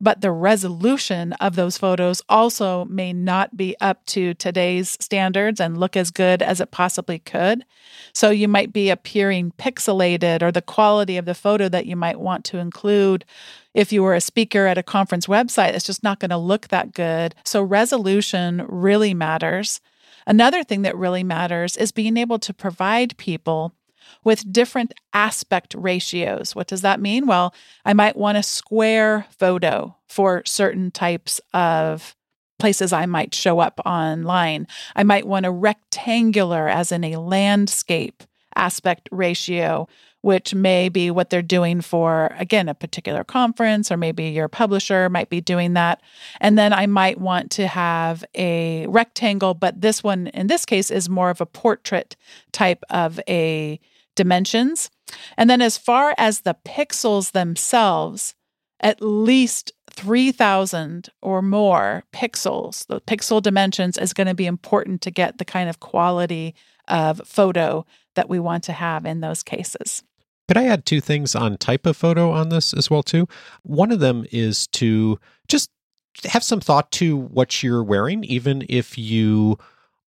but 0.00 0.20
the 0.20 0.32
resolution 0.32 1.32
of 1.34 1.56
those 1.56 1.78
photos 1.78 2.22
also 2.28 2.84
may 2.86 3.12
not 3.12 3.56
be 3.56 3.76
up 3.80 4.04
to 4.06 4.34
today's 4.34 4.96
standards 5.00 5.60
and 5.60 5.78
look 5.78 5.96
as 5.96 6.10
good 6.10 6.42
as 6.42 6.60
it 6.60 6.70
possibly 6.70 7.18
could. 7.18 7.64
So 8.12 8.30
you 8.30 8.48
might 8.48 8.72
be 8.72 8.90
appearing 8.90 9.52
pixelated, 9.58 10.42
or 10.42 10.52
the 10.52 10.62
quality 10.62 11.16
of 11.16 11.24
the 11.24 11.34
photo 11.34 11.68
that 11.68 11.86
you 11.86 11.96
might 11.96 12.20
want 12.20 12.44
to 12.46 12.58
include 12.58 13.24
if 13.72 13.92
you 13.92 14.02
were 14.02 14.14
a 14.14 14.20
speaker 14.20 14.66
at 14.66 14.78
a 14.78 14.82
conference 14.82 15.26
website, 15.26 15.74
it's 15.74 15.86
just 15.86 16.02
not 16.02 16.20
going 16.20 16.30
to 16.30 16.36
look 16.36 16.68
that 16.68 16.92
good. 16.92 17.34
So 17.44 17.62
resolution 17.62 18.64
really 18.68 19.14
matters. 19.14 19.80
Another 20.26 20.64
thing 20.64 20.82
that 20.82 20.96
really 20.96 21.24
matters 21.24 21.76
is 21.76 21.92
being 21.92 22.16
able 22.16 22.38
to 22.38 22.54
provide 22.54 23.16
people 23.16 23.74
with 24.24 24.52
different 24.52 24.94
aspect 25.12 25.74
ratios. 25.76 26.56
What 26.56 26.66
does 26.66 26.80
that 26.80 27.00
mean? 27.00 27.26
Well, 27.26 27.54
I 27.84 27.92
might 27.92 28.16
want 28.16 28.38
a 28.38 28.42
square 28.42 29.26
photo 29.30 29.94
for 30.08 30.42
certain 30.46 30.90
types 30.90 31.40
of 31.52 32.16
places 32.58 32.92
I 32.92 33.06
might 33.06 33.34
show 33.34 33.60
up 33.60 33.80
online. 33.84 34.66
I 34.96 35.02
might 35.02 35.26
want 35.26 35.46
a 35.46 35.50
rectangular, 35.50 36.68
as 36.68 36.90
in 36.90 37.04
a 37.04 37.16
landscape 37.16 38.22
aspect 38.56 39.08
ratio, 39.12 39.88
which 40.20 40.54
may 40.54 40.88
be 40.88 41.10
what 41.10 41.28
they're 41.28 41.42
doing 41.42 41.82
for, 41.82 42.32
again, 42.38 42.68
a 42.68 42.74
particular 42.74 43.24
conference, 43.24 43.92
or 43.92 43.96
maybe 43.98 44.24
your 44.24 44.48
publisher 44.48 45.10
might 45.10 45.28
be 45.28 45.40
doing 45.40 45.74
that. 45.74 46.00
And 46.40 46.56
then 46.56 46.72
I 46.72 46.86
might 46.86 47.20
want 47.20 47.50
to 47.52 47.66
have 47.66 48.24
a 48.34 48.86
rectangle, 48.86 49.52
but 49.52 49.82
this 49.82 50.02
one 50.02 50.28
in 50.28 50.46
this 50.46 50.64
case 50.64 50.90
is 50.90 51.10
more 51.10 51.28
of 51.28 51.42
a 51.42 51.46
portrait 51.46 52.16
type 52.52 52.82
of 52.88 53.20
a 53.28 53.78
dimensions. 54.14 54.90
And 55.36 55.48
then 55.48 55.62
as 55.62 55.78
far 55.78 56.14
as 56.18 56.40
the 56.40 56.56
pixels 56.64 57.32
themselves, 57.32 58.34
at 58.80 59.00
least 59.00 59.72
3000 59.90 61.08
or 61.22 61.42
more 61.42 62.04
pixels, 62.12 62.86
the 62.86 63.00
pixel 63.00 63.40
dimensions 63.40 63.96
is 63.96 64.12
going 64.12 64.26
to 64.26 64.34
be 64.34 64.46
important 64.46 65.00
to 65.02 65.10
get 65.10 65.38
the 65.38 65.44
kind 65.44 65.68
of 65.68 65.80
quality 65.80 66.54
of 66.88 67.20
photo 67.24 67.86
that 68.14 68.28
we 68.28 68.38
want 68.38 68.64
to 68.64 68.72
have 68.72 69.06
in 69.06 69.20
those 69.20 69.42
cases. 69.42 70.02
Could 70.48 70.58
I 70.58 70.64
add 70.64 70.84
two 70.84 71.00
things 71.00 71.34
on 71.34 71.56
type 71.56 71.86
of 71.86 71.96
photo 71.96 72.30
on 72.30 72.50
this 72.50 72.74
as 72.74 72.90
well 72.90 73.02
too? 73.02 73.26
One 73.62 73.90
of 73.90 74.00
them 74.00 74.26
is 74.30 74.66
to 74.68 75.18
just 75.48 75.70
have 76.24 76.44
some 76.44 76.60
thought 76.60 76.92
to 76.92 77.16
what 77.16 77.62
you're 77.62 77.82
wearing 77.82 78.24
even 78.24 78.64
if 78.68 78.96
you 78.98 79.58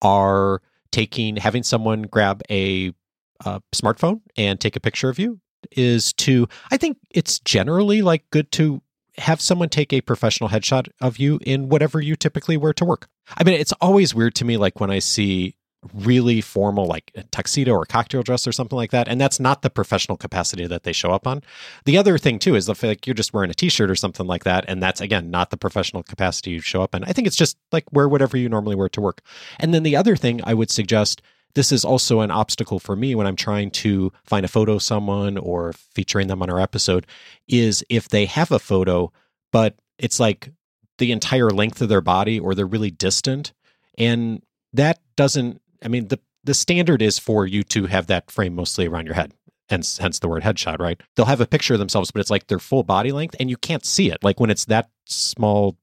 are 0.02 0.62
taking 0.92 1.38
having 1.38 1.64
someone 1.64 2.04
grab 2.04 2.42
a 2.50 2.94
a 3.44 3.62
smartphone 3.74 4.22
and 4.38 4.60
take 4.60 4.76
a 4.76 4.80
picture 4.80 5.10
of 5.10 5.20
you 5.20 5.40
is 5.72 6.14
to 6.14 6.48
I 6.72 6.78
think 6.78 6.98
it's 7.10 7.40
generally 7.40 8.02
like 8.02 8.30
good 8.30 8.52
to 8.54 8.82
have 9.18 9.42
someone 9.42 9.70
take 9.70 9.94
a 9.94 10.02
professional 10.02 10.50
headshot 10.50 10.90
of 11.02 11.18
you 11.18 11.40
in 11.46 11.70
whatever 11.70 12.02
you 12.02 12.16
typically 12.16 12.58
wear 12.58 12.74
to 12.74 12.86
work. 12.86 13.08
I 13.38 13.44
mean, 13.44 13.56
it's 13.56 13.72
always 13.74 14.14
weird 14.14 14.36
to 14.36 14.46
me 14.46 14.58
like 14.58 14.80
when 14.80 14.92
I 14.92 15.00
see 15.00 15.56
really 15.94 16.42
formal 16.42 16.88
like 16.88 17.12
a 17.16 17.24
tuxedo 17.26 17.72
or 17.74 17.86
cocktail 17.86 18.24
dress 18.24 18.48
or 18.48 18.52
something 18.52 18.76
like 18.76 18.90
that 18.90 19.08
and 19.08 19.22
that's 19.22 19.40
not 19.40 19.62
the 19.62 19.70
professional 19.70 20.18
capacity 20.18 20.66
that 20.66 20.84
they 20.84 20.92
show 20.92 21.12
up 21.12 21.28
on. 21.28 21.44
The 21.86 21.98
other 21.98 22.18
thing 22.18 22.40
too 22.40 22.56
is 22.56 22.66
the 22.66 22.76
like 22.82 23.06
you're 23.06 23.14
just 23.14 23.34
wearing 23.34 23.52
a 23.52 23.54
t-shirt 23.54 23.92
or 23.92 23.96
something 23.96 24.26
like 24.26 24.44
that 24.46 24.66
and 24.68 24.82
that's 24.82 25.00
again 25.00 25.30
not 25.30 25.52
the 25.52 25.58
professional 25.58 26.02
capacity 26.02 26.52
you 26.52 26.60
show 26.60 26.82
up 26.82 26.96
in. 26.96 27.04
I 27.04 27.14
think 27.14 27.28
it's 27.28 27.36
just 27.36 27.58
like 27.72 27.86
wear 27.92 28.10
whatever 28.10 28.36
you 28.36 28.50
normally 28.50 28.76
wear 28.76 28.90
to 28.90 29.02
work. 29.02 29.22
And 29.60 29.74
then 29.74 29.84
the 29.84 29.96
other 29.96 30.16
thing 30.16 30.42
i 30.44 30.54
would 30.54 30.72
suggest 30.72 31.22
this 31.56 31.72
is 31.72 31.84
also 31.84 32.20
an 32.20 32.32
obstacle 32.32 32.80
for 32.80 32.96
me 32.96 33.16
when 33.16 33.26
I'm 33.26 33.36
trying 33.36 33.72
to 33.72 34.12
find 34.26 34.46
a 34.46 34.50
photo 34.50 34.74
of 34.74 34.84
someone 34.84 35.38
or 35.38 35.74
featuring 35.74 36.28
them 36.28 36.42
on 36.42 36.50
our 36.50 36.60
episode 36.60 37.08
is 37.48 37.84
if 37.90 38.10
they 38.10 38.26
have 38.26 38.52
a 38.52 38.60
photo, 38.60 39.12
but 39.52 39.76
it's 39.98 40.20
like 40.20 40.52
the 40.98 41.12
entire 41.12 41.50
length 41.50 41.82
of 41.82 41.90
their 41.90 42.02
body 42.02 42.40
or 42.40 42.54
they're 42.54 42.66
really 42.66 42.92
distant. 42.92 43.54
And 43.98 44.44
that 44.74 45.00
doesn't, 45.16 45.62
I 45.84 45.88
mean, 45.88 46.10
the, 46.10 46.20
the 46.44 46.54
standard 46.54 47.02
is 47.02 47.18
for 47.18 47.48
you 47.48 47.64
to 47.64 47.86
have 47.86 48.08
that 48.08 48.30
frame 48.30 48.54
mostly 48.56 48.86
around 48.86 49.06
your 49.06 49.16
head. 49.16 49.34
Hence, 49.70 49.98
hence 49.98 50.20
the 50.20 50.28
word 50.28 50.44
headshot, 50.44 50.80
right? 50.80 51.02
They'll 51.16 51.26
have 51.26 51.42
a 51.42 51.48
picture 51.48 51.74
of 51.74 51.80
themselves, 51.80 52.12
but 52.12 52.20
it's 52.20 52.30
like 52.30 52.48
their 52.48 52.60
full 52.60 52.84
body 52.84 53.12
length, 53.12 53.36
and 53.40 53.50
you 53.50 53.58
can't 53.58 53.84
see 53.84 54.12
it. 54.12 54.24
Like 54.24 54.40
when 54.40 54.52
it's 54.52 54.66
that 54.66 54.90
small 55.06 55.76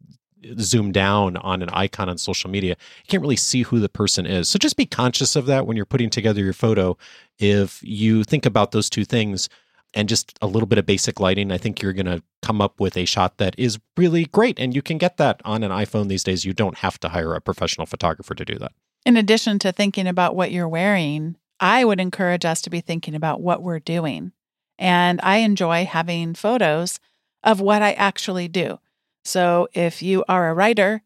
zoom 0.59 0.93
down 0.93 1.37
on 1.39 1.63
an 1.63 1.69
icon 1.71 2.09
on 2.09 2.19
social 2.19 2.51
media, 2.51 2.71
you 2.71 3.09
can't 3.09 3.23
really 3.23 3.37
see 3.37 3.63
who 3.63 3.81
the 3.81 3.89
person 3.89 4.27
is. 4.27 4.49
So 4.49 4.59
just 4.59 4.77
be 4.77 4.87
conscious 4.87 5.37
of 5.37 5.47
that 5.47 5.67
when 5.67 5.77
you're 5.77 5.87
putting 5.87 6.11
together 6.11 6.43
your 6.43 6.53
photo. 6.53 6.97
If 7.39 7.83
you 7.83 8.25
think 8.25 8.47
about 8.47 8.73
those 8.73 8.91
two 8.91 9.05
things 9.05 9.49
and 9.95 10.09
just 10.09 10.39
a 10.41 10.47
little 10.47 10.67
bit 10.67 10.79
of 10.79 10.87
basic 10.87 11.21
lighting, 11.21 11.53
I 11.53 11.59
think 11.59 11.83
you're 11.83 11.93
going 11.93 12.07
to 12.07 12.23
come 12.41 12.61
up 12.61 12.81
with 12.81 12.97
a 12.97 13.05
shot 13.05 13.39
that 13.39 13.55
is 13.59 13.79
really 13.97 14.25
great. 14.27 14.59
And 14.59 14.75
you 14.75 14.83
can 14.83 14.99
get 14.99 15.17
that 15.19 15.41
on 15.45 15.63
an 15.63 15.71
iPhone 15.71 16.09
these 16.09 16.25
days. 16.25 16.45
You 16.45 16.53
don't 16.53 16.79
have 16.79 16.99
to 17.01 17.11
hire 17.11 17.35
a 17.35 17.41
professional 17.41 17.87
photographer 17.87 18.35
to 18.35 18.45
do 18.45 18.59
that. 18.59 18.73
In 19.05 19.17
addition 19.17 19.59
to 19.61 19.73
thinking 19.73 20.07
about 20.07 20.37
what 20.37 20.53
you're 20.53 20.69
wearing, 20.69 21.37
I 21.61 21.85
would 21.85 22.01
encourage 22.01 22.45
us 22.45 22.63
to 22.63 22.71
be 22.71 22.81
thinking 22.81 23.15
about 23.15 23.41
what 23.41 23.63
we're 23.63 23.81
doing. 23.81 24.33
And 24.79 25.21
I 25.23 25.39
enjoy 25.39 25.85
having 25.85 26.35
photos 26.35 26.99
of 27.45 27.61
what 27.61 27.83
I 27.83 27.93
actually 27.93 28.49
do. 28.49 28.79
So 29.25 29.69
if 29.73 30.03
you 30.03 30.25
are 30.29 30.49
a 30.49 30.55
writer, 30.55 31.03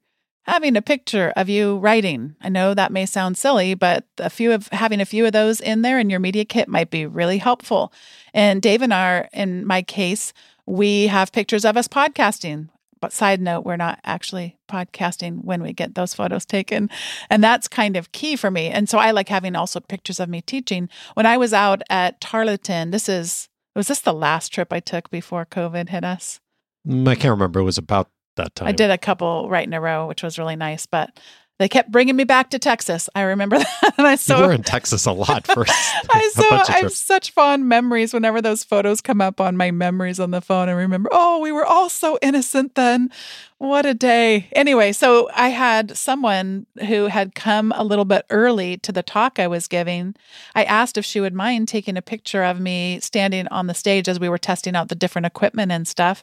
having 0.46 0.76
a 0.76 0.82
picture 0.82 1.32
of 1.36 1.48
you 1.48 1.76
writing. 1.78 2.36
I 2.40 2.48
know 2.48 2.72
that 2.72 2.92
may 2.92 3.04
sound 3.04 3.36
silly, 3.36 3.74
but 3.74 4.06
a 4.18 4.30
few 4.30 4.52
of 4.52 4.68
having 4.68 5.00
a 5.00 5.06
few 5.06 5.26
of 5.26 5.32
those 5.32 5.60
in 5.60 5.82
there 5.82 5.98
in 5.98 6.08
your 6.08 6.20
media 6.20 6.44
kit 6.44 6.68
might 6.68 6.90
be 6.90 7.04
really 7.04 7.38
helpful. 7.38 7.92
And 8.32 8.62
Dave 8.62 8.82
and 8.82 8.94
I, 8.94 9.28
in 9.32 9.66
my 9.66 9.82
case, 9.82 10.32
we 10.64 11.08
have 11.08 11.32
pictures 11.32 11.64
of 11.64 11.76
us 11.76 11.88
podcasting. 11.88 12.68
But 13.00 13.12
side 13.12 13.40
note, 13.40 13.64
we're 13.66 13.76
not 13.76 14.00
actually 14.04 14.56
podcasting 14.68 15.44
when 15.44 15.62
we 15.62 15.72
get 15.72 15.94
those 15.94 16.14
photos 16.14 16.46
taken. 16.46 16.88
And 17.28 17.44
that's 17.44 17.68
kind 17.68 17.96
of 17.96 18.12
key 18.12 18.36
for 18.36 18.50
me. 18.50 18.68
And 18.68 18.88
so 18.88 18.98
I 18.98 19.10
like 19.10 19.28
having 19.28 19.54
also 19.54 19.80
pictures 19.80 20.18
of 20.18 20.28
me 20.28 20.40
teaching. 20.40 20.88
When 21.14 21.26
I 21.26 21.36
was 21.36 21.52
out 21.52 21.82
at 21.90 22.20
Tarleton, 22.20 22.92
this 22.92 23.08
is 23.08 23.48
was 23.74 23.88
this 23.88 24.00
the 24.00 24.14
last 24.14 24.54
trip 24.54 24.72
I 24.72 24.80
took 24.80 25.10
before 25.10 25.44
COVID 25.44 25.90
hit 25.90 26.02
us? 26.02 26.40
I 26.88 27.14
can't 27.14 27.32
remember. 27.32 27.60
It 27.60 27.64
was 27.64 27.78
about 27.78 28.10
that 28.36 28.54
time. 28.54 28.68
I 28.68 28.72
did 28.72 28.90
a 28.90 28.98
couple 28.98 29.48
right 29.48 29.66
in 29.66 29.74
a 29.74 29.80
row, 29.80 30.06
which 30.06 30.22
was 30.22 30.38
really 30.38 30.56
nice. 30.56 30.86
But 30.86 31.18
they 31.58 31.68
kept 31.68 31.90
bringing 31.90 32.16
me 32.16 32.24
back 32.24 32.50
to 32.50 32.58
Texas. 32.58 33.08
I 33.14 33.22
remember 33.22 33.58
that. 33.58 33.94
and 33.96 34.06
I 34.06 34.16
so 34.16 34.38
you 34.38 34.46
were 34.46 34.52
in 34.52 34.62
Texas 34.62 35.06
a 35.06 35.12
lot 35.12 35.46
first. 35.46 35.72
I 36.10 36.30
so 36.34 36.44
I 36.50 36.80
have 36.80 36.92
such 36.92 37.30
fond 37.30 37.68
memories 37.68 38.12
whenever 38.12 38.42
those 38.42 38.62
photos 38.62 39.00
come 39.00 39.20
up 39.20 39.40
on 39.40 39.56
my 39.56 39.70
memories 39.70 40.20
on 40.20 40.30
the 40.30 40.40
phone. 40.40 40.68
I 40.68 40.72
remember, 40.72 41.08
oh, 41.12 41.40
we 41.40 41.52
were 41.52 41.64
all 41.64 41.88
so 41.88 42.18
innocent 42.20 42.74
then. 42.74 43.10
What 43.58 43.86
a 43.86 43.94
day. 43.94 44.48
Anyway, 44.52 44.92
so 44.92 45.30
I 45.34 45.48
had 45.48 45.96
someone 45.96 46.66
who 46.88 47.06
had 47.06 47.34
come 47.34 47.72
a 47.74 47.84
little 47.84 48.04
bit 48.04 48.26
early 48.28 48.76
to 48.78 48.92
the 48.92 49.02
talk 49.02 49.38
I 49.38 49.46
was 49.46 49.66
giving. 49.66 50.14
I 50.54 50.64
asked 50.64 50.98
if 50.98 51.06
she 51.06 51.20
would 51.20 51.32
mind 51.32 51.68
taking 51.68 51.96
a 51.96 52.02
picture 52.02 52.44
of 52.44 52.60
me 52.60 53.00
standing 53.00 53.48
on 53.48 53.66
the 53.66 53.72
stage 53.72 54.08
as 54.08 54.20
we 54.20 54.28
were 54.28 54.36
testing 54.36 54.76
out 54.76 54.88
the 54.88 54.94
different 54.94 55.24
equipment 55.24 55.72
and 55.72 55.88
stuff. 55.88 56.22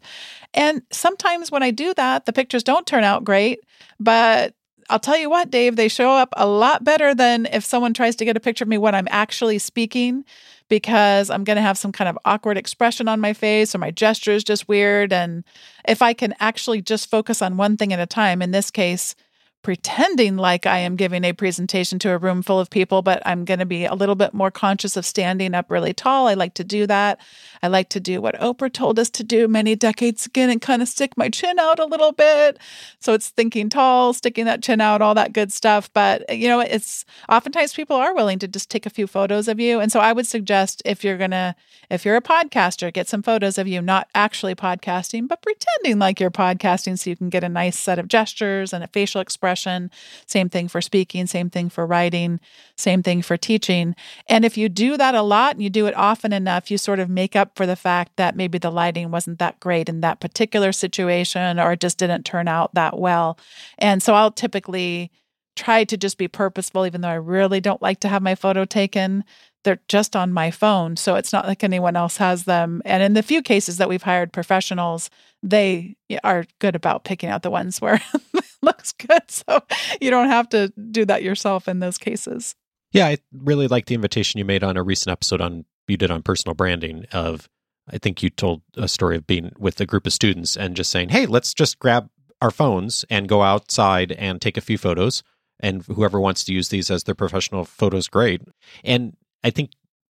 And 0.54 0.84
sometimes 0.92 1.50
when 1.50 1.64
I 1.64 1.72
do 1.72 1.96
that, 1.96 2.28
the 2.28 2.34
pictures 2.34 2.62
don't 2.62 2.86
turn 2.86 3.04
out 3.04 3.24
great, 3.24 3.62
but 4.00 4.54
I'll 4.90 5.00
tell 5.00 5.18
you 5.18 5.30
what, 5.30 5.52
Dave, 5.52 5.76
they 5.76 5.88
show 5.88 6.12
up 6.12 6.30
a 6.38 6.48
lot 6.48 6.84
better 6.84 7.14
than 7.16 7.48
if 7.48 7.64
someone 7.64 7.94
tries 7.94 8.16
to 8.18 8.26
get 8.26 8.38
a 8.38 8.40
picture 8.40 8.64
of 8.64 8.68
me 8.68 8.78
when 8.78 8.96
I'm 8.96 9.08
actually 9.10 9.60
speaking 9.60 10.26
because 10.70 11.30
I'm 11.30 11.44
going 11.44 11.58
to 11.58 11.62
have 11.62 11.78
some 11.78 11.92
kind 11.92 12.10
of 12.10 12.18
awkward 12.26 12.58
expression 12.58 13.08
on 13.08 13.20
my 13.20 13.34
face 13.34 13.76
or 13.76 13.78
my 13.78 13.92
gesture 13.92 14.32
is 14.32 14.44
just 14.44 14.68
weird. 14.68 15.14
And 15.14 15.44
if 15.88 16.02
I 16.02 16.14
can 16.14 16.34
actually 16.40 16.82
just 16.82 17.10
focus 17.10 17.42
on 17.42 17.58
one 17.58 17.78
thing 17.78 17.94
at 17.94 18.00
a 18.00 18.06
time, 18.06 18.42
in 18.42 18.52
this 18.52 18.72
case, 18.72 19.16
pretending 19.64 20.36
like 20.36 20.66
I 20.66 20.80
am 20.80 20.98
giving 20.98 21.24
a 21.24 21.32
presentation 21.32 21.98
to 22.00 22.12
a 22.12 22.18
room 22.18 22.44
full 22.44 22.60
of 22.60 22.70
people, 22.70 23.02
but 23.02 23.22
I'm 23.26 23.46
going 23.46 23.60
to 23.60 23.66
be 23.66 23.86
a 23.86 23.96
little 23.96 24.16
bit 24.16 24.34
more 24.34 24.52
conscious 24.52 24.98
of 24.98 25.06
standing 25.06 25.56
up 25.56 25.72
really 25.72 25.94
tall. 25.94 26.28
I 26.28 26.34
like 26.34 26.54
to 26.56 26.66
do 26.66 26.86
that. 26.88 27.20
I 27.64 27.68
like 27.68 27.88
to 27.90 28.02
do 28.02 28.22
what 28.22 28.36
Oprah 28.36 28.72
told 28.72 29.00
us 29.00 29.10
to 29.12 29.24
do 29.24 29.48
many 29.48 29.76
decades 29.76 30.26
ago 30.26 30.42
and 30.42 30.62
kind 30.62 30.82
of 30.82 30.90
stick 30.90 31.16
my 31.16 31.30
chin 31.30 31.58
out 31.60 31.80
a 31.80 31.86
little 31.86 32.12
bit. 32.12 32.60
So 33.00 33.14
it's 33.14 33.30
thinking 33.30 33.70
tall, 33.70 34.12
sticking 34.12 34.44
that 34.46 34.62
chin 34.62 34.82
out, 34.82 35.02
all 35.02 35.16
that 35.16 35.32
good 35.32 35.54
stuff. 35.54 35.90
But, 35.94 36.30
uh, 36.30 36.34
you 36.34 36.50
know, 36.50 36.60
it's 36.60 37.06
oftentimes 37.30 37.74
people 37.74 37.96
are 37.96 38.14
willing 38.14 38.40
to 38.40 38.50
just 38.50 38.70
take 38.70 38.86
a 38.86 38.90
few 38.90 39.08
photos 39.08 39.48
of 39.48 39.62
you. 39.62 39.80
And 39.80 39.94
so 39.94 40.02
I 40.02 40.12
would 40.12 40.28
suggest 40.28 40.82
if 40.84 41.06
you're 41.06 41.18
going 41.18 41.32
to, 41.32 41.56
if 41.90 42.04
you're 42.04 42.18
a 42.18 42.22
podcaster, 42.22 42.92
get 42.92 43.08
some 43.08 43.24
photos 43.24 43.58
of 43.58 43.68
you, 43.68 43.82
not 43.82 44.10
actually 44.14 44.56
podcasting, 44.56 45.30
but 45.30 45.42
pretending 45.42 46.00
like 46.00 46.20
you're 46.20 46.32
podcasting 46.32 47.00
so 47.00 47.10
you 47.10 47.16
can 47.16 47.30
get 47.30 47.46
a 47.46 47.50
nice 47.50 47.80
set 47.80 47.98
of 47.98 48.10
gestures 48.10 48.74
and 48.74 48.84
a 48.84 48.88
facial 48.88 49.22
expression. 49.22 49.53
Same 49.56 50.50
thing 50.50 50.68
for 50.68 50.82
speaking, 50.82 51.28
same 51.28 51.50
thing 51.50 51.70
for 51.70 51.86
writing, 51.86 52.40
same 52.78 53.04
thing 53.04 53.22
for 53.22 53.38
teaching. 53.38 53.96
And 54.28 54.46
if 54.46 54.58
you 54.58 54.70
do 54.70 54.98
that 54.98 55.16
a 55.16 55.22
lot 55.22 55.56
and 55.56 55.64
you 55.64 55.70
do 55.70 55.86
it 55.86 55.96
often 55.96 56.34
enough, 56.34 56.70
you 56.72 56.78
sort 56.78 57.00
of 57.00 57.10
make 57.10 57.36
up 57.36 57.56
for 57.56 57.66
the 57.66 57.76
fact 57.76 58.18
that 58.18 58.36
maybe 58.36 58.58
the 58.58 58.72
lighting 58.72 59.12
wasn't 59.12 59.40
that 59.40 59.60
great 59.60 59.90
in 59.90 60.02
that 60.02 60.20
particular 60.20 60.72
situation 60.72 61.60
or 61.60 61.74
it 61.74 61.80
just 61.80 61.98
didn't 61.98 62.24
turn 62.24 62.48
out 62.48 62.74
that 62.74 62.98
well. 62.98 63.38
And 63.78 64.02
so 64.02 64.14
I'll 64.14 64.32
typically 64.32 65.12
try 65.56 65.84
to 65.84 65.98
just 65.98 66.18
be 66.18 66.28
purposeful, 66.28 66.86
even 66.86 67.02
though 67.02 67.10
I 67.10 67.14
really 67.14 67.62
don't 67.62 67.82
like 67.82 68.00
to 68.00 68.08
have 68.08 68.24
my 68.24 68.34
photo 68.36 68.66
taken. 68.66 69.24
They're 69.64 69.80
just 69.88 70.16
on 70.16 70.34
my 70.34 70.52
phone. 70.52 70.98
So 70.98 71.16
it's 71.16 71.32
not 71.32 71.48
like 71.48 71.64
anyone 71.64 71.96
else 71.96 72.18
has 72.18 72.44
them. 72.44 72.82
And 72.86 73.02
in 73.02 73.14
the 73.14 73.24
few 73.24 73.42
cases 73.42 73.78
that 73.78 73.90
we've 73.90 74.04
hired 74.04 74.34
professionals, 74.34 75.10
they 75.42 75.96
are 76.24 76.46
good 76.60 76.76
about 76.76 77.04
picking 77.04 77.30
out 77.30 77.44
the 77.44 77.52
ones 77.52 77.80
where 77.80 78.02
it 78.34 78.46
looks 78.62 78.92
good. 78.92 79.30
So 79.30 79.62
you 80.02 80.10
don't 80.10 80.30
have 80.30 80.50
to 80.50 80.74
do 80.92 81.06
that 81.06 81.24
yourself 81.24 81.68
in 81.68 81.80
those 81.80 81.98
cases. 81.98 82.56
Yeah, 82.92 83.08
I 83.08 83.18
really 83.34 83.68
like 83.68 83.88
the 83.88 83.96
invitation 83.96 84.38
you 84.38 84.46
made 84.46 84.64
on 84.64 84.78
a 84.78 84.84
recent 84.84 85.12
episode 85.12 85.42
on 85.42 85.66
you 85.88 85.98
did 85.98 86.12
on 86.12 86.22
personal 86.22 86.56
branding 86.56 87.06
of 87.12 87.50
I 87.92 87.98
think 87.98 88.24
you 88.24 88.30
told 88.30 88.62
a 88.78 88.88
story 88.88 89.18
of 89.18 89.28
being 89.28 89.52
with 89.58 89.80
a 89.82 89.86
group 89.86 90.08
of 90.08 90.14
students 90.14 90.56
and 90.56 90.76
just 90.76 90.90
saying, 90.90 91.10
"Hey, 91.10 91.26
let's 91.26 91.54
just 91.54 91.80
grab 91.80 92.10
our 92.42 92.52
phones 92.52 93.04
and 93.10 93.28
go 93.28 93.42
outside 93.42 94.14
and 94.14 94.42
take 94.42 94.58
a 94.58 94.62
few 94.62 94.78
photos 94.78 95.24
and 95.60 95.84
whoever 95.86 96.20
wants 96.20 96.44
to 96.46 96.54
use 96.54 96.70
these 96.70 96.90
as 96.90 97.04
their 97.04 97.16
professional 97.16 97.66
photos 97.66 98.08
great." 98.08 98.42
And 98.86 99.18
I 99.44 99.50
think 99.50 99.72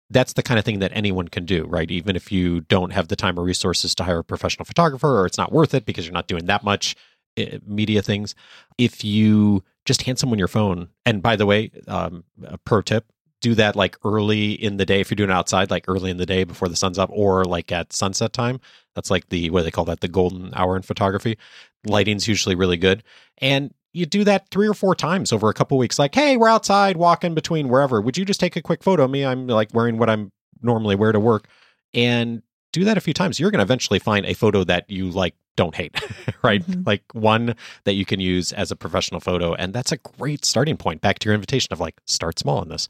that's 0.09 0.33
the 0.33 0.43
kind 0.43 0.59
of 0.59 0.65
thing 0.65 0.79
that 0.79 0.91
anyone 0.93 1.29
can 1.29 1.45
do, 1.45 1.63
right? 1.65 1.89
Even 1.89 2.15
if 2.15 2.31
you 2.31 2.61
don't 2.61 2.91
have 2.91 3.07
the 3.07 3.15
time 3.15 3.39
or 3.39 3.43
resources 3.43 3.95
to 3.95 4.03
hire 4.03 4.19
a 4.19 4.23
professional 4.23 4.65
photographer 4.65 5.21
or 5.21 5.25
it's 5.25 5.37
not 5.37 5.51
worth 5.53 5.73
it 5.73 5.85
because 5.85 6.05
you're 6.05 6.13
not 6.13 6.27
doing 6.27 6.45
that 6.45 6.63
much 6.63 6.95
eh, 7.37 7.59
media 7.65 8.01
things. 8.01 8.35
If 8.77 9.03
you 9.05 9.63
just 9.85 10.01
hand 10.03 10.19
someone 10.19 10.37
your 10.37 10.49
phone, 10.49 10.89
and 11.05 11.21
by 11.23 11.35
the 11.35 11.45
way, 11.45 11.71
um, 11.87 12.23
a 12.43 12.57
pro 12.57 12.81
tip 12.81 13.05
do 13.41 13.55
that 13.55 13.75
like 13.75 13.97
early 14.05 14.51
in 14.51 14.77
the 14.77 14.85
day 14.85 14.99
if 14.99 15.09
you're 15.09 15.15
doing 15.15 15.31
outside, 15.31 15.71
like 15.71 15.85
early 15.87 16.11
in 16.11 16.17
the 16.17 16.25
day 16.25 16.43
before 16.43 16.67
the 16.67 16.75
sun's 16.75 16.99
up, 16.99 17.09
or 17.11 17.43
like 17.45 17.71
at 17.71 17.93
sunset 17.93 18.33
time. 18.33 18.59
That's 18.95 19.09
like 19.09 19.29
the 19.29 19.49
what 19.49 19.61
do 19.61 19.63
they 19.63 19.71
call 19.71 19.85
that? 19.85 20.01
The 20.01 20.07
golden 20.07 20.53
hour 20.53 20.75
in 20.75 20.83
photography. 20.83 21.37
Lighting's 21.85 22.27
usually 22.27 22.55
really 22.55 22.77
good. 22.77 23.03
And 23.39 23.73
you 23.93 24.05
do 24.05 24.23
that 24.23 24.49
three 24.49 24.67
or 24.67 24.73
four 24.73 24.95
times 24.95 25.31
over 25.31 25.49
a 25.49 25.53
couple 25.53 25.77
weeks. 25.77 25.99
Like, 25.99 26.15
hey, 26.15 26.37
we're 26.37 26.49
outside 26.49 26.97
walking 26.97 27.33
between 27.33 27.69
wherever. 27.69 28.01
Would 28.01 28.17
you 28.17 28.25
just 28.25 28.39
take 28.39 28.55
a 28.55 28.61
quick 28.61 28.83
photo 28.83 29.03
of 29.03 29.11
me? 29.11 29.25
I'm 29.25 29.47
like 29.47 29.73
wearing 29.73 29.97
what 29.97 30.09
I'm 30.09 30.31
normally 30.61 30.95
wear 30.95 31.11
to 31.11 31.19
work. 31.19 31.47
And 31.93 32.41
do 32.71 32.85
that 32.85 32.97
a 32.97 33.01
few 33.01 33.13
times. 33.13 33.39
You're 33.39 33.51
going 33.51 33.59
to 33.59 33.63
eventually 33.63 33.99
find 33.99 34.25
a 34.25 34.33
photo 34.33 34.63
that 34.63 34.89
you 34.89 35.09
like 35.09 35.35
don't 35.55 35.75
hate, 35.75 35.99
right? 36.43 36.65
Mm-hmm. 36.65 36.83
Like 36.85 37.03
one 37.13 37.55
that 37.83 37.93
you 37.93 38.05
can 38.05 38.19
use 38.19 38.53
as 38.53 38.71
a 38.71 38.75
professional 38.75 39.19
photo. 39.19 39.53
And 39.53 39.73
that's 39.73 39.91
a 39.91 39.97
great 39.97 40.45
starting 40.45 40.77
point. 40.77 41.01
Back 41.01 41.19
to 41.19 41.25
your 41.27 41.35
invitation 41.35 41.67
of 41.71 41.79
like, 41.79 41.99
start 42.07 42.39
small 42.39 42.61
in 42.61 42.69
this. 42.69 42.87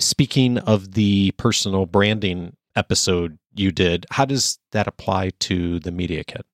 Speaking 0.00 0.58
of 0.58 0.92
the 0.92 1.30
personal 1.36 1.86
branding 1.86 2.56
episode 2.74 3.38
you 3.54 3.70
did, 3.70 4.06
how 4.10 4.24
does 4.24 4.58
that 4.72 4.88
apply 4.88 5.30
to 5.40 5.78
the 5.78 5.92
Media 5.92 6.24
Kit? 6.24 6.44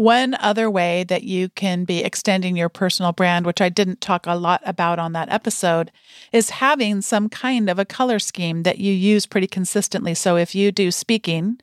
One 0.00 0.34
other 0.36 0.70
way 0.70 1.04
that 1.04 1.24
you 1.24 1.50
can 1.50 1.84
be 1.84 2.02
extending 2.02 2.56
your 2.56 2.70
personal 2.70 3.12
brand, 3.12 3.44
which 3.44 3.60
I 3.60 3.68
didn't 3.68 4.00
talk 4.00 4.24
a 4.26 4.34
lot 4.34 4.62
about 4.64 4.98
on 4.98 5.12
that 5.12 5.30
episode, 5.30 5.92
is 6.32 6.48
having 6.48 7.02
some 7.02 7.28
kind 7.28 7.68
of 7.68 7.78
a 7.78 7.84
color 7.84 8.18
scheme 8.18 8.62
that 8.62 8.78
you 8.78 8.94
use 8.94 9.26
pretty 9.26 9.46
consistently. 9.46 10.14
So 10.14 10.38
if 10.38 10.54
you 10.54 10.72
do 10.72 10.90
speaking, 10.90 11.60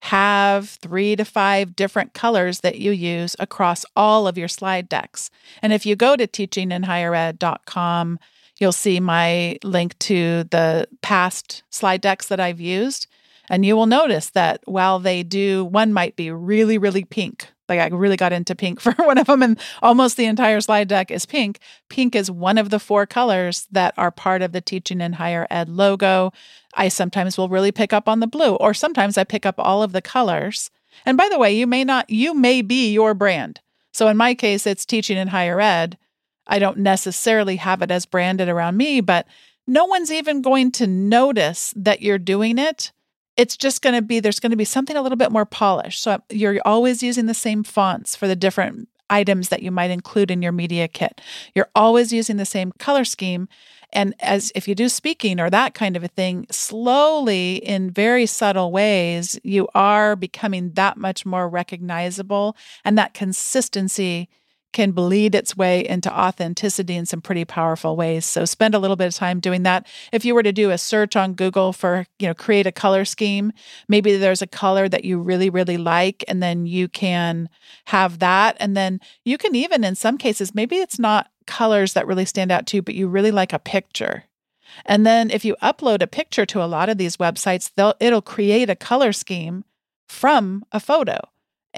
have 0.00 0.70
three 0.70 1.14
to 1.14 1.24
five 1.24 1.76
different 1.76 2.14
colors 2.14 2.62
that 2.62 2.80
you 2.80 2.90
use 2.90 3.36
across 3.38 3.86
all 3.94 4.26
of 4.26 4.36
your 4.36 4.48
slide 4.48 4.88
decks. 4.88 5.30
And 5.62 5.72
if 5.72 5.86
you 5.86 5.94
go 5.94 6.16
to 6.16 6.26
teachinginhighered.com, 6.26 8.18
you'll 8.58 8.72
see 8.72 8.98
my 8.98 9.56
link 9.62 9.96
to 10.00 10.42
the 10.50 10.88
past 11.00 11.62
slide 11.70 12.00
decks 12.00 12.26
that 12.26 12.40
I've 12.40 12.60
used. 12.60 13.06
And 13.48 13.64
you 13.64 13.76
will 13.76 13.86
notice 13.86 14.30
that 14.30 14.62
while 14.64 14.98
they 14.98 15.22
do, 15.22 15.64
one 15.64 15.92
might 15.92 16.16
be 16.16 16.32
really, 16.32 16.76
really 16.76 17.04
pink. 17.04 17.52
Like 17.68 17.80
I 17.80 17.86
really 17.88 18.16
got 18.16 18.32
into 18.32 18.54
pink 18.54 18.80
for 18.82 18.92
one 18.92 19.18
of 19.18 19.26
them, 19.26 19.42
and 19.42 19.58
almost 19.82 20.16
the 20.16 20.26
entire 20.26 20.60
slide 20.60 20.88
deck 20.88 21.10
is 21.10 21.26
pink. 21.26 21.58
Pink 21.88 22.14
is 22.14 22.30
one 22.30 22.58
of 22.58 22.70
the 22.70 22.78
four 22.78 23.06
colors 23.06 23.66
that 23.70 23.94
are 23.96 24.10
part 24.10 24.42
of 24.42 24.52
the 24.52 24.60
Teaching 24.60 25.00
in 25.00 25.14
Higher 25.14 25.46
Ed 25.50 25.68
logo. 25.68 26.32
I 26.74 26.88
sometimes 26.88 27.36
will 27.36 27.48
really 27.48 27.72
pick 27.72 27.92
up 27.92 28.08
on 28.08 28.20
the 28.20 28.26
blue, 28.26 28.54
or 28.56 28.74
sometimes 28.74 29.18
I 29.18 29.24
pick 29.24 29.44
up 29.44 29.56
all 29.58 29.82
of 29.82 29.92
the 29.92 30.02
colors. 30.02 30.70
And 31.04 31.16
by 31.16 31.28
the 31.28 31.38
way, 31.38 31.54
you 31.54 31.66
may 31.66 31.84
not, 31.84 32.08
you 32.10 32.34
may 32.34 32.62
be 32.62 32.92
your 32.92 33.14
brand. 33.14 33.60
So 33.92 34.08
in 34.08 34.16
my 34.16 34.34
case, 34.34 34.66
it's 34.66 34.84
Teaching 34.84 35.16
in 35.16 35.28
Higher 35.28 35.60
Ed. 35.60 35.98
I 36.46 36.58
don't 36.58 36.78
necessarily 36.78 37.56
have 37.56 37.82
it 37.82 37.90
as 37.90 38.06
branded 38.06 38.48
around 38.48 38.76
me, 38.76 39.00
but 39.00 39.26
no 39.66 39.84
one's 39.84 40.10
even 40.10 40.40
going 40.40 40.72
to 40.72 40.86
notice 40.86 41.74
that 41.76 42.00
you're 42.00 42.18
doing 42.18 42.58
it. 42.58 42.90
It's 43.38 43.56
just 43.56 43.80
going 43.80 43.94
to 43.94 44.02
be, 44.02 44.20
there's 44.20 44.40
going 44.40 44.50
to 44.50 44.56
be 44.56 44.64
something 44.66 44.96
a 44.96 45.00
little 45.00 45.16
bit 45.16 45.32
more 45.32 45.46
polished. 45.46 46.02
So 46.02 46.20
you're 46.28 46.60
always 46.66 47.02
using 47.02 47.26
the 47.26 47.34
same 47.34 47.64
fonts 47.64 48.14
for 48.14 48.28
the 48.28 48.36
different 48.36 48.88
items 49.08 49.48
that 49.48 49.62
you 49.62 49.70
might 49.70 49.90
include 49.90 50.30
in 50.30 50.42
your 50.42 50.52
media 50.52 50.88
kit. 50.88 51.20
You're 51.54 51.70
always 51.74 52.12
using 52.12 52.36
the 52.36 52.44
same 52.44 52.72
color 52.78 53.04
scheme. 53.04 53.48
And 53.90 54.14
as 54.20 54.52
if 54.54 54.68
you 54.68 54.74
do 54.74 54.88
speaking 54.88 55.40
or 55.40 55.48
that 55.48 55.72
kind 55.72 55.96
of 55.96 56.04
a 56.04 56.08
thing, 56.08 56.46
slowly 56.50 57.56
in 57.56 57.90
very 57.90 58.26
subtle 58.26 58.70
ways, 58.70 59.38
you 59.42 59.66
are 59.74 60.14
becoming 60.14 60.72
that 60.72 60.98
much 60.98 61.24
more 61.24 61.48
recognizable. 61.48 62.54
And 62.84 62.98
that 62.98 63.14
consistency 63.14 64.28
can 64.72 64.92
bleed 64.92 65.34
its 65.34 65.56
way 65.56 65.86
into 65.86 66.12
authenticity 66.12 66.94
in 66.94 67.06
some 67.06 67.20
pretty 67.20 67.44
powerful 67.44 67.96
ways. 67.96 68.26
So 68.26 68.44
spend 68.44 68.74
a 68.74 68.78
little 68.78 68.96
bit 68.96 69.06
of 69.06 69.14
time 69.14 69.40
doing 69.40 69.62
that. 69.62 69.86
If 70.12 70.24
you 70.24 70.34
were 70.34 70.42
to 70.42 70.52
do 70.52 70.70
a 70.70 70.78
search 70.78 71.16
on 71.16 71.34
Google 71.34 71.72
for, 71.72 72.06
you 72.18 72.26
know, 72.26 72.34
create 72.34 72.66
a 72.66 72.72
color 72.72 73.04
scheme, 73.04 73.52
maybe 73.88 74.16
there's 74.16 74.42
a 74.42 74.46
color 74.46 74.88
that 74.88 75.04
you 75.04 75.20
really 75.20 75.50
really 75.50 75.78
like 75.78 76.22
and 76.28 76.42
then 76.42 76.66
you 76.66 76.88
can 76.88 77.48
have 77.86 78.18
that 78.18 78.56
and 78.60 78.76
then 78.76 79.00
you 79.24 79.38
can 79.38 79.54
even 79.54 79.84
in 79.84 79.94
some 79.94 80.18
cases 80.18 80.54
maybe 80.54 80.76
it's 80.76 80.98
not 80.98 81.30
colors 81.46 81.94
that 81.94 82.06
really 82.06 82.26
stand 82.26 82.52
out 82.52 82.66
to 82.66 82.76
you 82.76 82.82
but 82.82 82.94
you 82.94 83.08
really 83.08 83.30
like 83.30 83.52
a 83.52 83.58
picture. 83.58 84.24
And 84.84 85.06
then 85.06 85.30
if 85.30 85.44
you 85.44 85.56
upload 85.62 86.02
a 86.02 86.06
picture 86.06 86.44
to 86.46 86.62
a 86.62 86.66
lot 86.66 86.90
of 86.90 86.98
these 86.98 87.16
websites, 87.16 87.70
they'll 87.74 87.94
it'll 88.00 88.22
create 88.22 88.68
a 88.68 88.76
color 88.76 89.12
scheme 89.12 89.64
from 90.08 90.64
a 90.72 90.80
photo 90.80 91.20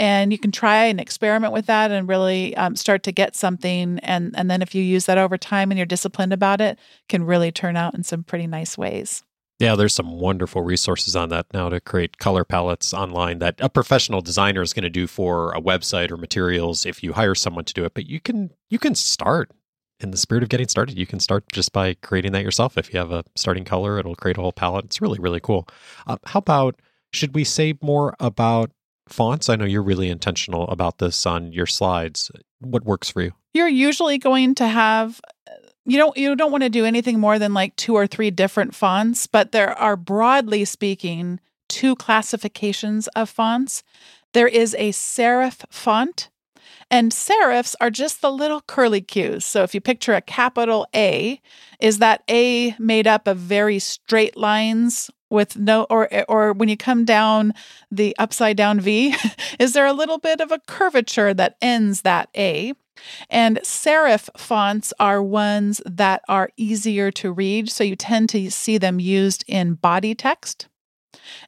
and 0.01 0.33
you 0.33 0.39
can 0.39 0.51
try 0.51 0.85
and 0.87 0.99
experiment 0.99 1.53
with 1.53 1.67
that 1.67 1.91
and 1.91 2.09
really 2.09 2.57
um, 2.57 2.75
start 2.75 3.03
to 3.05 3.13
get 3.13 3.37
something 3.37 4.01
and 4.01 4.35
and 4.37 4.51
then 4.51 4.63
if 4.63 4.75
you 4.75 4.83
use 4.83 5.07
that 5.07 5.19
over 5.19 5.39
time 5.39 5.71
and 5.71 5.79
you're 5.79 5.87
disciplined 5.87 6.33
about 6.33 6.61
it 6.61 6.79
can 7.09 7.23
really 7.23 7.53
turn 7.53 7.77
out 7.77 7.95
in 7.95 8.03
some 8.03 8.25
pretty 8.25 8.47
nice 8.47 8.77
ways 8.77 9.23
yeah 9.61 9.77
there's 9.77 9.95
some 9.95 10.19
wonderful 10.19 10.63
resources 10.63 11.15
on 11.15 11.29
that 11.29 11.47
now 11.53 11.69
to 11.69 11.81
create 11.81 12.19
color 12.19 12.45
palettes 12.45 12.93
online 12.93 13.39
that 13.39 13.55
a 13.61 13.69
professional 13.69 14.23
designer 14.23 14.63
is 14.63 14.73
going 14.73 14.83
to 14.83 14.91
do 14.91 15.07
for 15.07 15.53
a 15.53 15.61
website 15.61 16.11
or 16.11 16.17
materials 16.17 16.85
if 16.85 17.03
you 17.03 17.13
hire 17.13 17.35
someone 17.35 17.65
to 17.65 17.75
do 17.75 17.85
it 17.85 17.95
but 17.95 18.07
you 18.07 18.19
can 18.19 18.51
you 18.71 18.79
can 18.79 18.95
start 18.95 19.53
in 20.03 20.13
the 20.13 20.17
spirit 20.17 20.43
of 20.43 20.49
getting 20.49 20.67
started, 20.67 20.97
you 20.97 21.05
can 21.05 21.21
start 21.21 21.45
just 21.53 21.75
by 21.75 21.93
creating 21.93 22.33
that 22.33 22.43
yourself. 22.43 22.79
If 22.79 22.91
you 22.91 22.99
have 22.99 23.13
a 23.13 23.23
starting 23.37 23.67
color, 23.67 23.99
it'll 23.99 24.17
create 24.17 24.39
a 24.39 24.41
whole 24.41 24.51
palette. 24.51 24.87
It's 24.87 25.03
really, 25.03 25.19
really 25.19 25.41
cool. 25.41 25.69
Uh, 26.07 26.17
how 26.25 26.39
about, 26.39 26.81
should 27.13 27.35
we 27.35 27.45
say 27.45 27.75
more 27.83 28.15
about 28.19 28.71
fonts? 29.13 29.49
I 29.49 29.57
know 29.57 29.65
you're 29.65 29.83
really 29.83 30.09
intentional 30.09 30.69
about 30.69 30.99
this 30.99 31.27
on 31.27 31.53
your 31.53 31.67
slides. 31.67 32.31
What 32.61 32.85
works 32.85 33.11
for 33.11 33.23
you? 33.23 33.33
You're 33.53 33.69
usually 33.69 34.19
going 34.19 34.55
to 34.57 34.67
have 34.67 35.21
you 35.85 35.99
don't 35.99 36.17
you 36.17 36.37
don't 36.37 36.53
want 36.53 36.63
to 36.63 36.71
do 36.71 36.85
anything 36.85 37.19
more 37.19 37.39
than 37.39 37.53
like 37.53 37.75
two 37.77 37.95
or 37.95 38.07
three 38.07 38.31
different 38.31 38.75
fonts, 38.75 39.27
but 39.27 39.53
there 39.53 39.77
are 39.79 39.97
broadly 39.97 40.65
speaking 40.65 41.41
two 41.69 41.97
classifications 41.97 43.09
of 43.09 43.29
fonts. 43.29 43.83
There 44.33 44.49
is 44.49 44.75
a 44.79 44.91
serif 44.93 45.65
font, 45.71 46.30
and 46.91 47.13
serifs 47.13 47.75
are 47.81 47.91
just 47.91 48.21
the 48.21 48.31
little 48.31 48.61
curly 48.63 49.01
cues. 49.01 49.45
So 49.45 49.63
if 49.63 49.75
you 49.75 49.81
picture 49.81 50.15
a 50.15 50.21
capital 50.21 50.87
A, 50.95 51.41
is 51.79 51.99
that 51.99 52.23
A 52.29 52.75
made 52.79 53.07
up 53.07 53.27
of 53.27 53.39
very 53.39 53.79
straight 53.79 54.37
lines 54.37 55.11
with 55.31 55.57
no 55.57 55.85
or 55.89 56.09
or 56.29 56.53
when 56.53 56.69
you 56.69 56.77
come 56.77 57.05
down 57.05 57.55
the 57.91 58.17
upside 58.19 58.57
down 58.57 58.81
V, 58.81 59.15
is 59.59 59.73
there 59.73 59.87
a 59.87 59.93
little 59.93 60.19
bit 60.19 60.41
of 60.41 60.51
a 60.51 60.59
curvature 60.67 61.33
that 61.35 61.57
ends 61.63 62.03
that 62.03 62.29
A? 62.37 62.75
And 63.31 63.59
serif 63.59 64.29
fonts 64.37 64.93
are 64.99 65.23
ones 65.23 65.81
that 65.87 66.23
are 66.29 66.51
easier 66.57 67.11
to 67.13 67.33
read, 67.33 67.71
so 67.71 67.85
you 67.85 67.97
tend 67.97 68.29
to 68.31 68.51
see 68.51 68.77
them 68.77 69.01
used 69.01 69.45
in 69.47 69.75
body 69.75 70.15
text. 70.15 70.69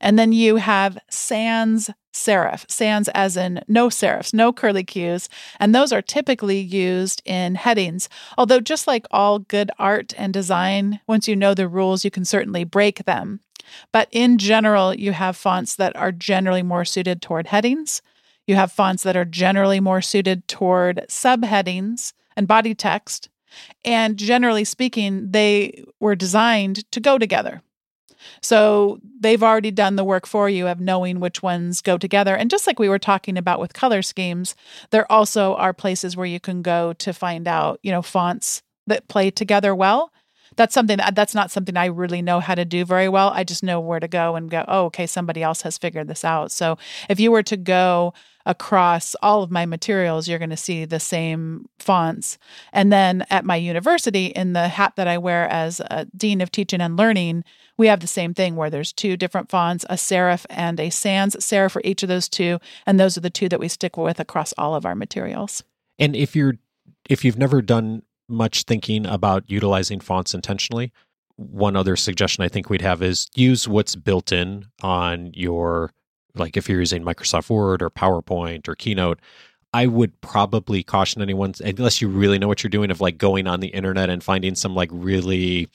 And 0.00 0.18
then 0.18 0.32
you 0.32 0.56
have 0.56 0.98
sans 1.10 1.90
serif, 2.12 2.64
sans 2.70 3.08
as 3.08 3.36
in 3.36 3.62
no 3.68 3.88
serifs, 3.88 4.34
no 4.34 4.52
curly 4.52 4.84
cues, 4.84 5.28
and 5.58 5.74
those 5.74 5.92
are 5.92 6.02
typically 6.02 6.60
used 6.60 7.22
in 7.24 7.54
headings. 7.54 8.08
Although, 8.36 8.60
just 8.60 8.86
like 8.86 9.06
all 9.10 9.38
good 9.38 9.70
art 9.78 10.12
and 10.16 10.32
design, 10.32 11.00
once 11.06 11.26
you 11.28 11.36
know 11.36 11.54
the 11.54 11.68
rules, 11.68 12.04
you 12.04 12.10
can 12.10 12.24
certainly 12.24 12.64
break 12.64 13.04
them. 13.04 13.40
But 13.92 14.08
in 14.10 14.38
general, 14.38 14.94
you 14.94 15.12
have 15.12 15.36
fonts 15.36 15.76
that 15.76 15.96
are 15.96 16.12
generally 16.12 16.62
more 16.62 16.84
suited 16.84 17.22
toward 17.22 17.48
headings. 17.48 18.02
You 18.46 18.56
have 18.56 18.72
fonts 18.72 19.02
that 19.04 19.16
are 19.16 19.24
generally 19.24 19.80
more 19.80 20.02
suited 20.02 20.46
toward 20.48 21.06
subheadings 21.08 22.12
and 22.36 22.48
body 22.48 22.74
text. 22.74 23.28
And 23.84 24.16
generally 24.16 24.64
speaking, 24.64 25.30
they 25.30 25.84
were 26.00 26.16
designed 26.16 26.90
to 26.92 27.00
go 27.00 27.18
together. 27.18 27.62
So 28.40 29.00
they've 29.20 29.42
already 29.42 29.70
done 29.70 29.96
the 29.96 30.04
work 30.04 30.26
for 30.26 30.48
you 30.48 30.68
of 30.68 30.80
knowing 30.80 31.20
which 31.20 31.42
ones 31.42 31.80
go 31.80 31.98
together. 31.98 32.34
And 32.34 32.50
just 32.50 32.66
like 32.66 32.78
we 32.78 32.88
were 32.88 32.98
talking 32.98 33.36
about 33.36 33.60
with 33.60 33.72
color 33.72 34.02
schemes, 34.02 34.54
there 34.90 35.10
also 35.10 35.54
are 35.56 35.72
places 35.72 36.16
where 36.16 36.26
you 36.26 36.40
can 36.40 36.62
go 36.62 36.92
to 36.94 37.12
find 37.12 37.46
out, 37.46 37.80
you 37.82 37.90
know, 37.90 38.02
fonts 38.02 38.62
that 38.86 39.08
play 39.08 39.30
together 39.30 39.74
well. 39.74 40.12
That's 40.56 40.74
something 40.74 41.00
uh, 41.00 41.12
that's 41.14 41.34
not 41.34 41.50
something 41.50 41.76
I 41.76 41.86
really 41.86 42.20
know 42.20 42.40
how 42.40 42.54
to 42.54 42.64
do 42.64 42.84
very 42.84 43.08
well. 43.08 43.30
I 43.30 43.44
just 43.44 43.62
know 43.62 43.80
where 43.80 44.00
to 44.00 44.08
go 44.08 44.36
and 44.36 44.50
go, 44.50 44.64
oh, 44.68 44.84
okay, 44.86 45.06
somebody 45.06 45.42
else 45.42 45.62
has 45.62 45.78
figured 45.78 46.08
this 46.08 46.24
out. 46.24 46.52
So 46.52 46.76
if 47.08 47.18
you 47.18 47.30
were 47.30 47.42
to 47.44 47.56
go 47.56 48.12
across 48.46 49.14
all 49.22 49.42
of 49.42 49.50
my 49.50 49.66
materials, 49.66 50.28
you're 50.28 50.38
going 50.38 50.50
to 50.50 50.56
see 50.56 50.84
the 50.84 51.00
same 51.00 51.66
fonts. 51.78 52.38
And 52.72 52.92
then 52.92 53.24
at 53.30 53.44
my 53.44 53.56
university, 53.56 54.26
in 54.26 54.52
the 54.52 54.68
hat 54.68 54.94
that 54.96 55.08
I 55.08 55.18
wear 55.18 55.48
as 55.48 55.80
a 55.80 56.06
dean 56.16 56.40
of 56.40 56.50
teaching 56.50 56.80
and 56.80 56.96
learning, 56.96 57.44
we 57.78 57.86
have 57.86 58.00
the 58.00 58.06
same 58.06 58.34
thing 58.34 58.56
where 58.56 58.70
there's 58.70 58.92
two 58.92 59.16
different 59.16 59.50
fonts, 59.50 59.84
a 59.88 59.94
serif 59.94 60.44
and 60.50 60.78
a 60.78 60.90
sans 60.90 61.36
serif 61.36 61.72
for 61.72 61.82
each 61.84 62.02
of 62.02 62.08
those 62.08 62.28
two, 62.28 62.58
and 62.86 62.98
those 62.98 63.16
are 63.16 63.22
the 63.22 63.30
two 63.30 63.48
that 63.48 63.60
we 63.60 63.68
stick 63.68 63.96
with 63.96 64.20
across 64.20 64.52
all 64.58 64.74
of 64.74 64.84
our 64.84 64.94
materials. 64.94 65.62
And 65.98 66.14
if 66.16 66.36
you're 66.36 66.54
if 67.08 67.24
you've 67.24 67.38
never 67.38 67.60
done 67.60 68.02
much 68.28 68.62
thinking 68.62 69.06
about 69.06 69.44
utilizing 69.48 70.00
fonts 70.00 70.34
intentionally, 70.34 70.92
one 71.36 71.76
other 71.76 71.96
suggestion 71.96 72.44
I 72.44 72.48
think 72.48 72.70
we'd 72.70 72.82
have 72.82 73.02
is 73.02 73.28
use 73.34 73.66
what's 73.66 73.96
built 73.96 74.32
in 74.32 74.66
on 74.82 75.32
your 75.34 75.90
like 76.34 76.56
if 76.56 76.68
you're 76.68 76.80
using 76.80 77.04
Microsoft 77.04 77.50
Word 77.50 77.82
or 77.82 77.90
PowerPoint 77.90 78.68
or 78.68 78.74
Keynote, 78.74 79.20
I 79.74 79.86
would 79.86 80.20
probably 80.20 80.82
caution 80.82 81.22
anyone, 81.22 81.54
unless 81.64 82.02
you 82.02 82.08
really 82.08 82.38
know 82.38 82.48
what 82.48 82.62
you're 82.62 82.70
doing, 82.70 82.90
of 82.90 83.00
like 83.00 83.16
going 83.16 83.46
on 83.46 83.60
the 83.60 83.68
internet 83.68 84.10
and 84.10 84.22
finding 84.22 84.54
some 84.54 84.74
like 84.74 84.90
really, 84.92 85.68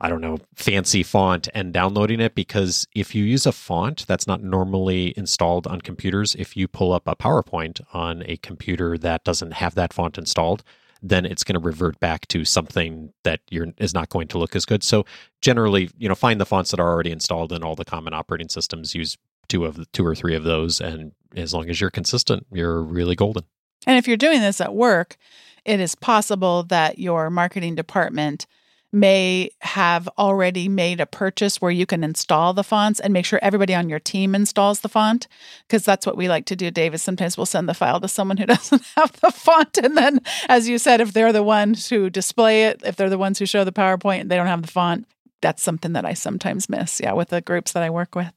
I 0.00 0.08
don't 0.08 0.20
know, 0.20 0.38
fancy 0.54 1.02
font 1.02 1.48
and 1.52 1.72
downloading 1.72 2.20
it. 2.20 2.36
Because 2.36 2.86
if 2.94 3.14
you 3.14 3.24
use 3.24 3.44
a 3.44 3.52
font 3.52 4.06
that's 4.06 4.28
not 4.28 4.42
normally 4.42 5.12
installed 5.16 5.66
on 5.66 5.80
computers, 5.80 6.36
if 6.36 6.56
you 6.56 6.68
pull 6.68 6.92
up 6.92 7.08
a 7.08 7.16
PowerPoint 7.16 7.80
on 7.92 8.22
a 8.26 8.36
computer 8.36 8.96
that 8.98 9.24
doesn't 9.24 9.54
have 9.54 9.74
that 9.74 9.92
font 9.92 10.18
installed, 10.18 10.62
then 11.02 11.26
it's 11.26 11.44
going 11.44 11.54
to 11.54 11.60
revert 11.60 11.98
back 12.00 12.26
to 12.28 12.44
something 12.44 13.12
that 13.24 13.40
you're 13.50 13.68
is 13.78 13.92
not 13.92 14.08
going 14.08 14.28
to 14.28 14.38
look 14.38 14.56
as 14.56 14.64
good. 14.64 14.82
So 14.82 15.04
generally, 15.40 15.90
you 15.98 16.08
know, 16.08 16.14
find 16.14 16.40
the 16.40 16.46
fonts 16.46 16.70
that 16.70 16.80
are 16.80 16.88
already 16.88 17.10
installed 17.10 17.52
in 17.52 17.62
all 17.62 17.74
the 17.74 17.84
common 17.84 18.14
operating 18.14 18.48
systems. 18.48 18.94
Use 18.94 19.18
two 19.48 19.64
of 19.64 19.76
the, 19.76 19.86
two 19.86 20.04
or 20.04 20.14
three 20.14 20.34
of 20.34 20.44
those, 20.44 20.80
and 20.80 21.12
as 21.34 21.52
long 21.54 21.68
as 21.68 21.80
you're 21.80 21.90
consistent, 21.90 22.46
you're 22.52 22.82
really 22.82 23.14
golden. 23.14 23.44
And 23.86 23.98
if 23.98 24.08
you're 24.08 24.16
doing 24.16 24.40
this 24.40 24.60
at 24.60 24.74
work, 24.74 25.16
it 25.64 25.80
is 25.80 25.94
possible 25.94 26.62
that 26.64 26.98
your 26.98 27.30
marketing 27.30 27.74
department 27.74 28.46
may 28.92 29.50
have 29.60 30.08
already 30.16 30.68
made 30.68 31.00
a 31.00 31.06
purchase 31.06 31.60
where 31.60 31.70
you 31.70 31.84
can 31.84 32.04
install 32.04 32.54
the 32.54 32.64
fonts 32.64 33.00
and 33.00 33.12
make 33.12 33.26
sure 33.26 33.38
everybody 33.42 33.74
on 33.74 33.88
your 33.88 33.98
team 33.98 34.34
installs 34.34 34.80
the 34.80 34.88
font 34.88 35.26
because 35.66 35.84
that's 35.84 36.06
what 36.06 36.16
we 36.16 36.28
like 36.28 36.46
to 36.46 36.56
do 36.56 36.70
david 36.70 36.98
sometimes 36.98 37.36
we'll 37.36 37.44
send 37.44 37.68
the 37.68 37.74
file 37.74 38.00
to 38.00 38.08
someone 38.08 38.36
who 38.36 38.46
doesn't 38.46 38.82
have 38.96 39.12
the 39.20 39.30
font 39.30 39.76
and 39.78 39.96
then 39.96 40.20
as 40.48 40.68
you 40.68 40.78
said 40.78 41.00
if 41.00 41.12
they're 41.12 41.32
the 41.32 41.42
ones 41.42 41.88
who 41.90 42.08
display 42.08 42.64
it 42.64 42.80
if 42.84 42.96
they're 42.96 43.10
the 43.10 43.18
ones 43.18 43.38
who 43.38 43.44
show 43.44 43.64
the 43.64 43.72
powerpoint 43.72 44.20
and 44.20 44.30
they 44.30 44.36
don't 44.36 44.46
have 44.46 44.62
the 44.62 44.68
font 44.68 45.06
that's 45.42 45.62
something 45.62 45.92
that 45.92 46.06
i 46.06 46.14
sometimes 46.14 46.68
miss 46.68 47.00
yeah 47.00 47.12
with 47.12 47.28
the 47.28 47.40
groups 47.40 47.72
that 47.72 47.82
i 47.82 47.90
work 47.90 48.14
with 48.14 48.32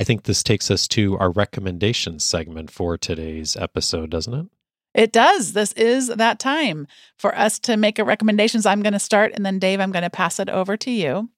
I 0.00 0.02
think 0.02 0.22
this 0.22 0.42
takes 0.42 0.70
us 0.70 0.88
to 0.88 1.18
our 1.18 1.30
recommendations 1.30 2.24
segment 2.24 2.70
for 2.70 2.96
today's 2.96 3.54
episode, 3.54 4.08
doesn't 4.08 4.32
it? 4.32 4.46
It 4.94 5.12
does. 5.12 5.52
This 5.52 5.72
is 5.74 6.08
that 6.08 6.38
time 6.38 6.88
for 7.18 7.36
us 7.36 7.58
to 7.60 7.76
make 7.76 7.98
a 7.98 8.04
recommendations. 8.04 8.64
I'm 8.64 8.80
going 8.80 8.94
to 8.94 8.98
start 8.98 9.32
and 9.34 9.44
then 9.44 9.58
Dave, 9.58 9.78
I'm 9.78 9.92
going 9.92 10.02
to 10.02 10.10
pass 10.10 10.40
it 10.40 10.48
over 10.48 10.76
to 10.78 10.90
you. 10.90 11.28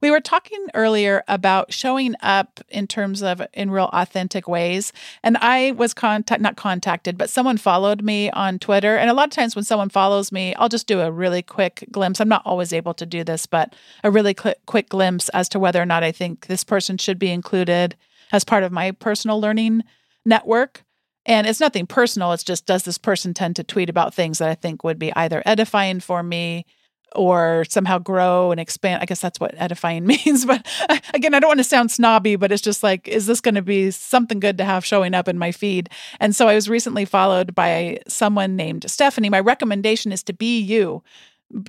We 0.00 0.12
were 0.12 0.20
talking 0.20 0.68
earlier 0.72 1.24
about 1.26 1.72
showing 1.72 2.14
up 2.22 2.60
in 2.68 2.86
terms 2.86 3.22
of 3.24 3.42
in 3.52 3.72
real 3.72 3.90
authentic 3.92 4.46
ways. 4.46 4.92
And 5.24 5.36
I 5.38 5.72
was 5.72 5.92
contact 5.92 6.40
not 6.40 6.56
contacted, 6.56 7.18
but 7.18 7.28
someone 7.28 7.58
followed 7.58 8.02
me 8.02 8.30
on 8.30 8.60
Twitter. 8.60 8.96
And 8.96 9.10
a 9.10 9.14
lot 9.14 9.26
of 9.26 9.34
times 9.34 9.56
when 9.56 9.64
someone 9.64 9.88
follows 9.88 10.30
me, 10.30 10.54
I'll 10.54 10.68
just 10.68 10.86
do 10.86 11.00
a 11.00 11.10
really 11.10 11.42
quick 11.42 11.88
glimpse. 11.90 12.20
I'm 12.20 12.28
not 12.28 12.42
always 12.46 12.72
able 12.72 12.94
to 12.94 13.04
do 13.04 13.24
this, 13.24 13.46
but 13.46 13.74
a 14.04 14.12
really 14.12 14.32
quick 14.32 14.88
glimpse 14.88 15.28
as 15.30 15.48
to 15.50 15.58
whether 15.58 15.82
or 15.82 15.86
not 15.86 16.04
I 16.04 16.12
think 16.12 16.46
this 16.46 16.62
person 16.62 16.96
should 16.98 17.18
be 17.18 17.32
included 17.32 17.96
as 18.32 18.44
part 18.44 18.64
of 18.64 18.72
my 18.72 18.90
personal 18.90 19.40
learning 19.40 19.84
network. 20.24 20.84
And 21.24 21.46
it's 21.46 21.60
nothing 21.60 21.86
personal. 21.86 22.32
It's 22.32 22.42
just, 22.42 22.66
does 22.66 22.82
this 22.82 22.98
person 22.98 23.32
tend 23.32 23.56
to 23.56 23.64
tweet 23.64 23.88
about 23.88 24.14
things 24.14 24.38
that 24.38 24.48
I 24.48 24.54
think 24.54 24.82
would 24.82 24.98
be 24.98 25.14
either 25.14 25.42
edifying 25.46 26.00
for 26.00 26.22
me 26.22 26.66
or 27.14 27.64
somehow 27.68 27.98
grow 27.98 28.50
and 28.50 28.58
expand? 28.58 29.02
I 29.02 29.04
guess 29.04 29.20
that's 29.20 29.38
what 29.38 29.54
edifying 29.56 30.04
means. 30.06 30.44
But 30.44 30.66
again, 31.14 31.34
I 31.34 31.38
don't 31.38 31.50
want 31.50 31.60
to 31.60 31.64
sound 31.64 31.92
snobby, 31.92 32.34
but 32.34 32.50
it's 32.50 32.62
just 32.62 32.82
like, 32.82 33.06
is 33.06 33.26
this 33.26 33.40
going 33.40 33.54
to 33.54 33.62
be 33.62 33.92
something 33.92 34.40
good 34.40 34.58
to 34.58 34.64
have 34.64 34.84
showing 34.84 35.14
up 35.14 35.28
in 35.28 35.38
my 35.38 35.52
feed? 35.52 35.90
And 36.18 36.34
so 36.34 36.48
I 36.48 36.54
was 36.54 36.68
recently 36.68 37.04
followed 37.04 37.54
by 37.54 38.00
someone 38.08 38.56
named 38.56 38.90
Stephanie. 38.90 39.30
My 39.30 39.40
recommendation 39.40 40.10
is 40.10 40.24
to 40.24 40.32
be 40.32 40.58
you. 40.60 41.04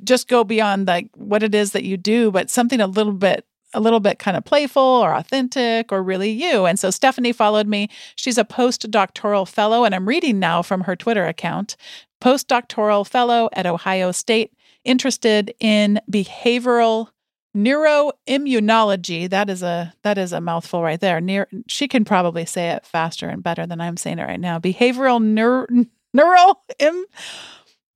Just 0.03 0.27
go 0.29 0.43
beyond 0.43 0.87
like 0.87 1.09
what 1.15 1.43
it 1.43 1.53
is 1.53 1.73
that 1.73 1.83
you 1.83 1.97
do, 1.97 2.31
but 2.31 2.49
something 2.49 2.79
a 2.79 2.87
little 2.87 3.13
bit 3.13 3.45
a 3.73 3.79
little 3.79 3.99
bit 3.99 4.19
kind 4.19 4.37
of 4.37 4.45
playful 4.45 4.81
or 4.81 5.13
authentic 5.13 5.91
or 5.91 6.03
really 6.03 6.29
you. 6.29 6.65
And 6.65 6.79
so 6.79 6.89
Stephanie 6.89 7.33
followed 7.33 7.67
me. 7.67 7.89
She's 8.15 8.37
a 8.37 8.43
postdoctoral 8.43 9.47
fellow, 9.47 9.83
and 9.83 9.95
I'm 9.95 10.07
reading 10.07 10.39
now 10.39 10.61
from 10.61 10.81
her 10.81 10.95
Twitter 10.95 11.25
account 11.25 11.75
postdoctoral 12.21 13.05
fellow 13.05 13.49
at 13.51 13.65
Ohio 13.65 14.13
State, 14.13 14.53
interested 14.85 15.53
in 15.59 15.99
behavioral 16.09 17.09
neuroimmunology. 17.55 19.29
That 19.29 19.49
is 19.49 19.61
a 19.61 19.93
that 20.03 20.17
is 20.17 20.31
a 20.31 20.39
mouthful 20.41 20.81
right 20.81 20.99
there. 20.99 21.21
Near, 21.21 21.47
she 21.67 21.87
can 21.87 22.03
probably 22.05 22.45
say 22.45 22.71
it 22.71 22.83
faster 22.85 23.27
and 23.27 23.43
better 23.43 23.67
than 23.67 23.81
i'm 23.81 23.97
saying 23.97 24.19
it 24.19 24.23
right 24.23 24.39
now. 24.39 24.59
Behavioral 24.59 25.21
neuro 25.21 25.67
neuro 26.13 26.55
im, 26.79 27.05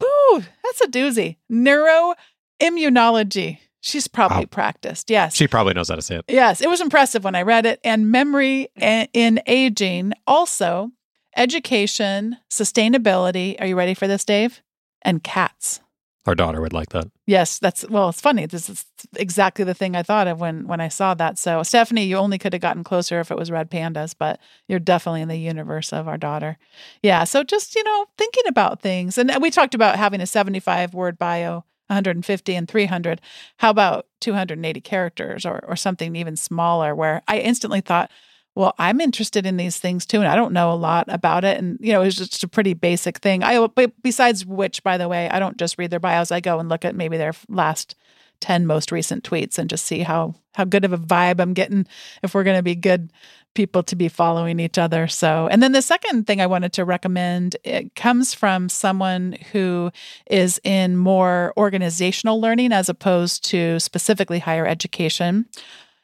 ooh 0.04 0.44
that's 0.64 0.82
a 0.82 0.88
doozy. 0.88 1.38
Neuroimmunology 1.52 3.60
She's 3.82 4.08
probably 4.08 4.40
wow. 4.40 4.50
practiced. 4.52 5.10
Yes. 5.10 5.36
She 5.36 5.48
probably 5.48 5.74
knows 5.74 5.90
how 5.90 5.96
to 5.96 6.02
say 6.02 6.18
it. 6.18 6.26
Yes. 6.28 6.62
It 6.62 6.70
was 6.70 6.82
impressive 6.82 7.24
when 7.24 7.36
I 7.36 7.44
read 7.44 7.66
it. 7.66 7.80
And 7.84 8.12
memory 8.12 8.70
in 8.76 9.40
aging, 9.46 10.14
also 10.26 10.92
education, 11.36 12.38
sustainability. 12.50 13.56
Are 13.60 13.68
you 13.68 13.78
ready 13.78 13.94
for 13.94 14.08
this, 14.08 14.26
Dave? 14.26 14.62
And 15.04 15.24
cats. 15.24 15.80
Our 16.28 16.36
daughter 16.36 16.60
would 16.60 16.74
like 16.74 16.90
that. 16.90 17.10
Yes, 17.26 17.58
that's 17.58 17.88
well. 17.88 18.10
It's 18.10 18.20
funny. 18.20 18.46
This 18.46 18.70
is 18.70 18.86
exactly 19.16 19.64
the 19.64 19.74
thing 19.74 19.96
I 19.96 20.04
thought 20.04 20.28
of 20.28 20.42
when 20.42 20.68
when 20.68 20.82
I 20.82 20.90
saw 20.90 21.14
that. 21.14 21.40
So, 21.40 21.64
Stephanie, 21.64 22.04
you 22.04 22.18
only 22.18 22.38
could 22.38 22.52
have 22.52 22.62
gotten 22.62 22.84
closer 22.84 23.22
if 23.22 23.32
it 23.32 23.38
was 23.38 23.50
red 23.50 23.72
pandas, 23.72 24.14
but 24.18 24.42
you're 24.68 24.78
definitely 24.78 25.22
in 25.22 25.30
the 25.30 25.38
universe 25.38 25.94
of 25.94 26.06
our 26.06 26.18
daughter. 26.18 26.58
Yeah. 27.02 27.24
So, 27.24 27.46
just 27.46 27.76
you 27.76 27.84
know, 27.86 28.08
thinking 28.18 28.44
about 28.48 28.82
things, 28.82 29.18
and 29.18 29.32
we 29.42 29.50
talked 29.50 29.74
about 29.74 29.96
having 29.96 30.20
a 30.20 30.26
75 30.26 30.94
word 30.94 31.18
bio, 31.18 31.64
150 31.90 32.56
and 32.56 32.68
300. 32.68 33.22
How 33.58 33.70
about 33.70 34.08
280 34.22 34.82
characters 34.82 35.46
or 35.46 35.64
or 35.68 35.76
something 35.76 36.16
even 36.16 36.36
smaller? 36.36 36.96
Where 36.96 37.22
I 37.28 37.40
instantly 37.40 37.82
thought, 37.82 38.12
well, 38.56 38.74
I'm 38.80 39.02
interested 39.02 39.46
in 39.46 39.58
these 39.58 39.78
things 39.78 40.06
too, 40.06 40.18
and 40.18 40.28
I 40.28 40.36
don't 40.36 40.54
know 40.54 40.72
a 40.72 40.76
lot 40.76 41.06
about 41.10 41.44
it. 41.44 41.58
And 41.58 41.78
you 41.80 41.94
know, 41.94 42.02
it's 42.02 42.16
just 42.16 42.44
a 42.44 42.48
pretty 42.48 42.74
basic 42.74 43.20
thing. 43.20 43.44
I 43.44 43.68
besides 44.02 44.46
which, 44.46 44.84
by 44.84 44.98
the 44.98 45.08
way, 45.08 45.30
I 45.30 45.40
don't 45.40 45.58
just 45.58 45.78
read 45.78 45.92
their 45.92 46.00
bios. 46.00 46.32
I 46.32 46.40
go 46.40 46.60
and 46.60 46.70
look 46.70 46.84
at 46.86 46.96
maybe 46.96 47.18
their 47.18 47.34
last 47.50 47.96
10 48.40 48.66
most 48.68 48.92
recent 48.92 49.24
tweets 49.24 49.58
and 49.58 49.70
just 49.70 49.86
see 49.86 50.00
how 50.00 50.36
how 50.56 50.64
good 50.64 50.86
of 50.86 50.94
a 50.94 50.98
vibe 50.98 51.40
I'm 51.40 51.54
getting 51.54 51.86
if 52.24 52.34
we're 52.34 52.44
going 52.44 52.58
to 52.58 52.64
be 52.64 52.76
good 52.76 53.12
people 53.58 53.82
to 53.82 53.96
be 53.96 54.08
following 54.08 54.60
each 54.60 54.78
other. 54.78 55.08
So, 55.08 55.48
and 55.48 55.64
then 55.64 55.72
the 55.72 55.82
second 55.82 56.28
thing 56.28 56.40
I 56.40 56.46
wanted 56.46 56.74
to 56.74 56.86
recommend 56.86 57.58
it 57.64 57.96
comes 57.96 58.36
from 58.36 58.70
someone 58.70 59.36
who 59.52 59.92
is 60.30 60.62
in 60.64 60.96
more 60.96 61.54
organizational 61.58 62.40
learning 62.40 62.72
as 62.72 62.88
opposed 62.88 63.44
to 63.46 63.80
specifically 63.80 64.38
higher 64.38 64.68
education. 64.68 65.48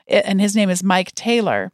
And 0.08 0.42
his 0.42 0.56
name 0.56 0.72
is 0.72 0.84
Mike 0.84 1.14
Taylor. 1.14 1.72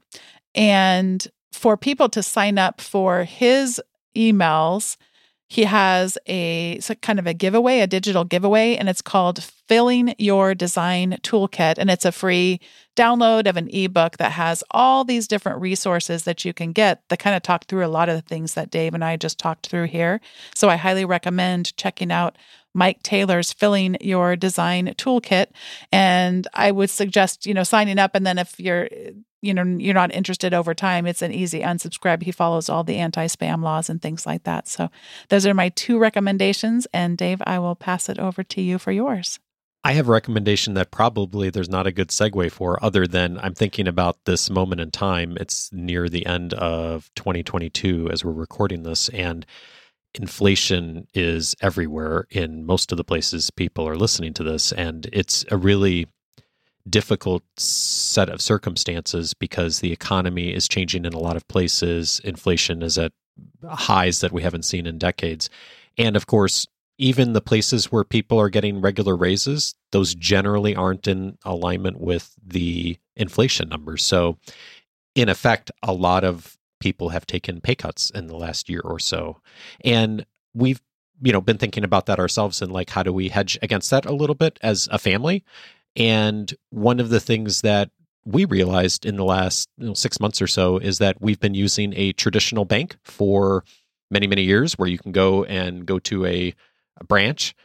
And 0.53 1.25
for 1.53 1.77
people 1.77 2.09
to 2.09 2.21
sign 2.21 2.57
up 2.57 2.81
for 2.81 3.23
his 3.23 3.81
emails, 4.17 4.97
he 5.47 5.63
has 5.63 6.17
a 6.27 6.79
kind 7.01 7.19
of 7.19 7.25
a 7.25 7.33
giveaway, 7.33 7.79
a 7.79 7.87
digital 7.87 8.25
giveaway, 8.25 8.75
and 8.75 8.89
it's 8.89 9.01
called 9.01 9.41
Filling 9.67 10.13
Your 10.17 10.53
Design 10.53 11.17
Toolkit. 11.23 11.77
And 11.77 11.89
it's 11.89 12.05
a 12.05 12.11
free 12.11 12.59
download 12.99 13.47
of 13.47 13.55
an 13.55 13.69
ebook 13.69 14.17
that 14.17 14.33
has 14.33 14.63
all 14.71 15.05
these 15.05 15.27
different 15.27 15.61
resources 15.61 16.23
that 16.23 16.43
you 16.43 16.53
can 16.53 16.73
get 16.73 17.01
that 17.09 17.19
kind 17.19 17.35
of 17.35 17.41
talk 17.41 17.65
through 17.65 17.85
a 17.85 17.87
lot 17.87 18.09
of 18.09 18.15
the 18.15 18.21
things 18.21 18.55
that 18.55 18.69
Dave 18.69 18.93
and 18.93 19.03
I 19.03 19.15
just 19.15 19.39
talked 19.39 19.67
through 19.67 19.85
here. 19.85 20.19
So 20.53 20.69
I 20.69 20.75
highly 20.75 21.05
recommend 21.05 21.75
checking 21.77 22.11
out 22.11 22.37
Mike 22.73 23.01
Taylor's 23.01 23.53
Filling 23.53 23.97
Your 24.01 24.35
Design 24.35 24.87
Toolkit. 24.97 25.47
And 25.91 26.47
I 26.53 26.71
would 26.71 26.89
suggest, 26.89 27.45
you 27.45 27.53
know, 27.53 27.63
signing 27.63 27.97
up. 27.99 28.15
And 28.15 28.27
then 28.27 28.37
if 28.37 28.59
you're 28.59 28.89
you 29.41 29.53
know 29.53 29.63
you're 29.63 29.93
not 29.93 30.13
interested 30.13 30.53
over 30.53 30.73
time 30.73 31.05
it's 31.05 31.21
an 31.21 31.31
easy 31.31 31.61
unsubscribe 31.61 32.23
he 32.23 32.31
follows 32.31 32.67
all 32.67 32.83
the 32.83 32.97
anti-spam 32.97 33.63
laws 33.63 33.89
and 33.89 34.01
things 34.01 34.25
like 34.25 34.43
that 34.43 34.67
so 34.67 34.89
those 35.29 35.45
are 35.45 35.53
my 35.53 35.69
two 35.69 35.97
recommendations 35.97 36.87
and 36.93 37.17
dave 37.17 37.41
i 37.45 37.57
will 37.57 37.73
pass 37.73 38.09
it 38.09 38.19
over 38.19 38.43
to 38.43 38.61
you 38.61 38.77
for 38.77 38.91
yours 38.91 39.39
i 39.83 39.93
have 39.93 40.07
a 40.07 40.11
recommendation 40.11 40.73
that 40.73 40.91
probably 40.91 41.49
there's 41.49 41.69
not 41.69 41.87
a 41.87 41.91
good 41.91 42.09
segue 42.09 42.51
for 42.51 42.83
other 42.83 43.07
than 43.07 43.37
i'm 43.39 43.53
thinking 43.53 43.87
about 43.87 44.17
this 44.25 44.49
moment 44.49 44.81
in 44.81 44.91
time 44.91 45.37
it's 45.39 45.71
near 45.71 46.09
the 46.09 46.25
end 46.25 46.53
of 46.53 47.09
2022 47.15 48.09
as 48.11 48.23
we're 48.23 48.31
recording 48.31 48.83
this 48.83 49.09
and 49.09 49.45
inflation 50.15 51.07
is 51.13 51.55
everywhere 51.61 52.25
in 52.31 52.65
most 52.65 52.91
of 52.91 52.97
the 52.97 53.03
places 53.03 53.51
people 53.51 53.87
are 53.87 53.97
listening 53.97 54.33
to 54.33 54.43
this 54.43 54.71
and 54.71 55.07
it's 55.13 55.45
a 55.51 55.57
really 55.57 56.07
difficult 56.89 57.43
set 57.57 58.29
of 58.29 58.41
circumstances 58.41 59.33
because 59.33 59.79
the 59.79 59.91
economy 59.91 60.53
is 60.53 60.67
changing 60.67 61.05
in 61.05 61.13
a 61.13 61.19
lot 61.19 61.35
of 61.35 61.47
places. 61.47 62.19
Inflation 62.23 62.81
is 62.81 62.97
at 62.97 63.11
highs 63.67 64.21
that 64.21 64.31
we 64.31 64.41
haven't 64.41 64.63
seen 64.63 64.85
in 64.85 64.97
decades. 64.97 65.49
And 65.97 66.15
of 66.15 66.27
course, 66.27 66.67
even 66.99 67.33
the 67.33 67.41
places 67.41 67.91
where 67.91 68.03
people 68.03 68.39
are 68.39 68.49
getting 68.49 68.81
regular 68.81 69.15
raises, 69.15 69.73
those 69.91 70.13
generally 70.13 70.75
aren't 70.75 71.07
in 71.07 71.37
alignment 71.43 71.99
with 71.99 72.35
the 72.45 72.97
inflation 73.15 73.69
numbers. 73.69 74.03
So, 74.03 74.37
in 75.15 75.29
effect, 75.29 75.71
a 75.81 75.93
lot 75.93 76.23
of 76.23 76.57
people 76.79 77.09
have 77.09 77.25
taken 77.25 77.61
pay 77.61 77.75
cuts 77.75 78.11
in 78.11 78.27
the 78.27 78.37
last 78.37 78.69
year 78.69 78.81
or 78.81 78.99
so. 78.99 79.41
And 79.83 80.25
we've 80.53 80.81
you 81.21 81.33
know 81.33 81.41
been 81.41 81.57
thinking 81.57 81.83
about 81.83 82.05
that 82.05 82.19
ourselves 82.19 82.61
and 82.61 82.71
like 82.71 82.89
how 82.89 83.03
do 83.03 83.11
we 83.11 83.29
hedge 83.29 83.57
against 83.61 83.89
that 83.89 84.05
a 84.05 84.13
little 84.13 84.35
bit 84.35 84.57
as 84.61 84.87
a 84.89 84.97
family 84.97 85.43
and 85.95 86.53
one 86.69 86.99
of 86.99 87.09
the 87.09 87.19
things 87.19 87.61
that 87.61 87.89
we 88.25 88.45
realized 88.45 89.05
in 89.05 89.15
the 89.15 89.25
last 89.25 89.69
you 89.77 89.87
know, 89.87 89.93
six 89.93 90.19
months 90.19 90.41
or 90.41 90.47
so 90.47 90.77
is 90.77 90.97
that 90.99 91.21
we've 91.21 91.39
been 91.39 91.53
using 91.53 91.93
a 91.95 92.13
traditional 92.13 92.65
bank 92.65 92.97
for 93.03 93.63
many, 94.11 94.27
many 94.27 94.43
years 94.43 94.77
where 94.77 94.87
you 94.89 94.97
can 94.97 95.11
go 95.11 95.43
and 95.45 95.85
go 95.85 95.99
to 95.99 96.25
a, 96.25 96.47
a 96.49 96.55
branch 97.07 97.55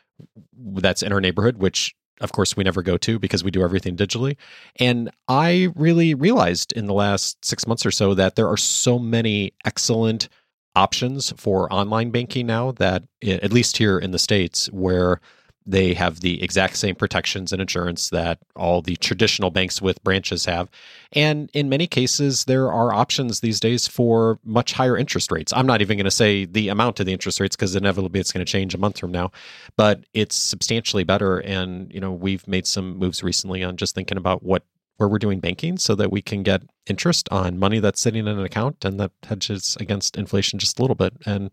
that's 0.56 1.02
in 1.02 1.12
our 1.12 1.20
neighborhood, 1.20 1.58
which 1.58 1.94
of 2.20 2.32
course 2.32 2.56
we 2.56 2.64
never 2.64 2.82
go 2.82 2.96
to 2.96 3.18
because 3.18 3.42
we 3.42 3.50
do 3.50 3.62
everything 3.62 3.96
digitally. 3.96 4.36
And 4.76 5.10
I 5.28 5.68
really 5.74 6.14
realized 6.14 6.72
in 6.72 6.86
the 6.86 6.94
last 6.94 7.44
six 7.44 7.66
months 7.66 7.84
or 7.84 7.90
so 7.90 8.14
that 8.14 8.36
there 8.36 8.48
are 8.48 8.56
so 8.56 8.98
many 8.98 9.52
excellent 9.64 10.28
options 10.76 11.32
for 11.36 11.72
online 11.72 12.10
banking 12.10 12.46
now 12.46 12.72
that, 12.72 13.04
at 13.24 13.52
least 13.52 13.76
here 13.76 13.98
in 13.98 14.10
the 14.12 14.18
States, 14.18 14.66
where 14.72 15.20
they 15.66 15.94
have 15.94 16.20
the 16.20 16.42
exact 16.42 16.76
same 16.76 16.94
protections 16.94 17.52
and 17.52 17.60
insurance 17.60 18.10
that 18.10 18.38
all 18.54 18.82
the 18.82 18.96
traditional 18.96 19.50
banks 19.50 19.80
with 19.80 20.02
branches 20.04 20.44
have. 20.44 20.68
And 21.12 21.50
in 21.54 21.68
many 21.68 21.86
cases, 21.86 22.44
there 22.44 22.70
are 22.70 22.92
options 22.92 23.40
these 23.40 23.60
days 23.60 23.88
for 23.88 24.38
much 24.44 24.72
higher 24.72 24.96
interest 24.96 25.32
rates. 25.32 25.52
I'm 25.54 25.66
not 25.66 25.80
even 25.80 25.96
going 25.96 26.04
to 26.04 26.10
say 26.10 26.44
the 26.44 26.68
amount 26.68 27.00
of 27.00 27.06
the 27.06 27.12
interest 27.12 27.40
rates 27.40 27.56
because 27.56 27.74
inevitably 27.74 28.20
it's 28.20 28.32
going 28.32 28.44
to 28.44 28.50
change 28.50 28.74
a 28.74 28.78
month 28.78 28.98
from 28.98 29.10
now, 29.10 29.32
but 29.76 30.04
it's 30.12 30.36
substantially 30.36 31.04
better. 31.04 31.38
And, 31.38 31.92
you 31.92 32.00
know, 32.00 32.12
we've 32.12 32.46
made 32.46 32.66
some 32.66 32.98
moves 32.98 33.22
recently 33.22 33.64
on 33.64 33.76
just 33.76 33.94
thinking 33.94 34.18
about 34.18 34.42
what 34.42 34.64
where 34.96 35.08
we're 35.08 35.18
doing 35.18 35.40
banking 35.40 35.76
so 35.76 35.94
that 35.96 36.12
we 36.12 36.22
can 36.22 36.42
get 36.42 36.62
interest 36.86 37.28
on 37.32 37.58
money 37.58 37.80
that's 37.80 38.00
sitting 38.00 38.28
in 38.28 38.38
an 38.38 38.44
account 38.44 38.84
and 38.84 39.00
that 39.00 39.10
hedges 39.24 39.76
against 39.80 40.16
inflation 40.16 40.58
just 40.58 40.78
a 40.78 40.82
little 40.82 40.94
bit. 40.94 41.12
And 41.26 41.52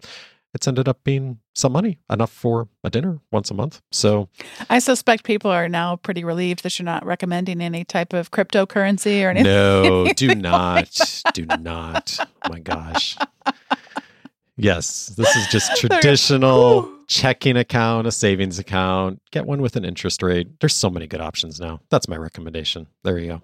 it's 0.54 0.68
ended 0.68 0.88
up 0.88 1.04
being 1.04 1.40
some 1.54 1.72
money, 1.72 2.00
enough 2.10 2.32
for 2.32 2.68
a 2.84 2.90
dinner 2.90 3.20
once 3.32 3.52
a 3.52 3.54
month. 3.54 3.82
So 3.92 4.30
I 4.70 4.80
suspect 4.80 5.24
people 5.24 5.52
are 5.52 5.70
now 5.70 5.96
pretty 5.98 6.24
relieved 6.24 6.64
that 6.64 6.78
you're 6.78 6.86
not 6.86 7.06
recommending 7.06 7.62
any 7.62 7.84
type 7.84 8.14
of 8.14 8.32
cryptocurrency 8.32 9.24
or 9.24 9.30
anything. 9.30 9.52
No, 9.52 10.12
do 10.16 10.36
not. 10.36 11.24
do 11.34 11.46
not. 11.46 12.18
Oh 12.20 12.50
my 12.50 12.60
gosh. 12.60 13.18
Yes, 14.58 15.08
this 15.18 15.36
is 15.36 15.48
just 15.48 15.76
traditional 15.80 16.92
checking 17.08 17.58
account, 17.58 18.08
a 18.08 18.12
savings 18.12 18.60
account. 18.60 19.22
Get 19.32 19.46
one 19.46 19.62
with 19.62 19.76
an 19.76 19.86
interest 19.86 20.22
rate. 20.22 20.60
There's 20.60 20.76
so 20.76 20.90
many 20.90 21.08
good 21.08 21.22
options 21.22 21.60
now. 21.60 21.80
That's 21.90 22.08
my 22.08 22.18
recommendation. 22.18 22.88
There 23.04 23.18
you 23.18 23.28
go. 23.28 23.42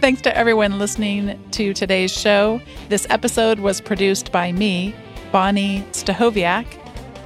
Thanks 0.00 0.20
to 0.22 0.36
everyone 0.36 0.78
listening 0.78 1.38
to 1.52 1.72
today's 1.72 2.12
show. 2.12 2.60
This 2.90 3.06
episode 3.08 3.60
was 3.60 3.80
produced 3.80 4.30
by 4.30 4.52
me, 4.52 4.94
Bonni 5.32 5.82
Stachowiak. 5.92 6.66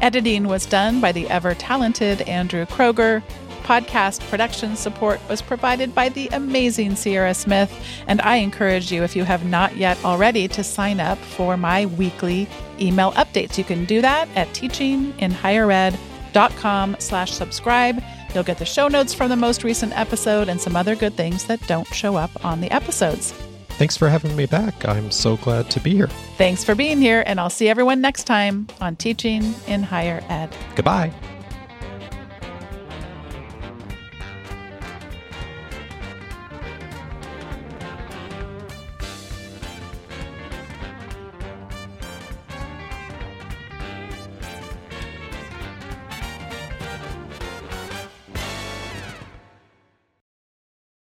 Editing 0.00 0.46
was 0.46 0.66
done 0.66 1.00
by 1.00 1.10
the 1.12 1.28
ever 1.28 1.54
talented 1.54 2.22
Andrew 2.22 2.64
Kroeger. 2.66 3.22
Podcast 3.64 4.20
production 4.30 4.76
support 4.76 5.20
was 5.28 5.42
provided 5.42 5.92
by 5.94 6.08
the 6.08 6.28
amazing 6.28 6.96
Sierra 6.96 7.34
Smith. 7.34 7.70
And 8.06 8.22
I 8.22 8.36
encourage 8.36 8.90
you, 8.92 9.02
if 9.02 9.16
you 9.16 9.24
have 9.24 9.44
not 9.44 9.76
yet 9.76 10.02
already, 10.04 10.46
to 10.48 10.64
sign 10.64 11.00
up 11.00 11.18
for 11.18 11.56
my 11.56 11.86
weekly 11.86 12.48
email 12.80 13.10
updates. 13.12 13.58
You 13.58 13.64
can 13.64 13.84
do 13.84 14.00
that 14.00 14.28
at 14.36 14.48
teachinginhighered.com 14.48 16.96
slash 16.98 17.32
subscribe. 17.32 18.02
You'll 18.34 18.44
get 18.44 18.58
the 18.58 18.64
show 18.64 18.88
notes 18.88 19.12
from 19.12 19.28
the 19.28 19.36
most 19.36 19.64
recent 19.64 19.96
episode 19.98 20.48
and 20.48 20.60
some 20.60 20.76
other 20.76 20.94
good 20.94 21.14
things 21.14 21.44
that 21.46 21.60
don't 21.66 21.86
show 21.88 22.16
up 22.16 22.44
on 22.44 22.60
the 22.60 22.70
episodes. 22.70 23.32
Thanks 23.70 23.96
for 23.96 24.08
having 24.08 24.36
me 24.36 24.46
back. 24.46 24.86
I'm 24.86 25.10
so 25.10 25.36
glad 25.38 25.70
to 25.70 25.80
be 25.80 25.94
here. 25.94 26.08
Thanks 26.36 26.62
for 26.62 26.74
being 26.74 27.00
here, 27.00 27.22
and 27.26 27.40
I'll 27.40 27.48
see 27.48 27.68
everyone 27.68 28.00
next 28.00 28.24
time 28.24 28.66
on 28.80 28.96
Teaching 28.96 29.54
in 29.66 29.82
Higher 29.82 30.22
Ed. 30.28 30.54
Goodbye. 30.76 31.12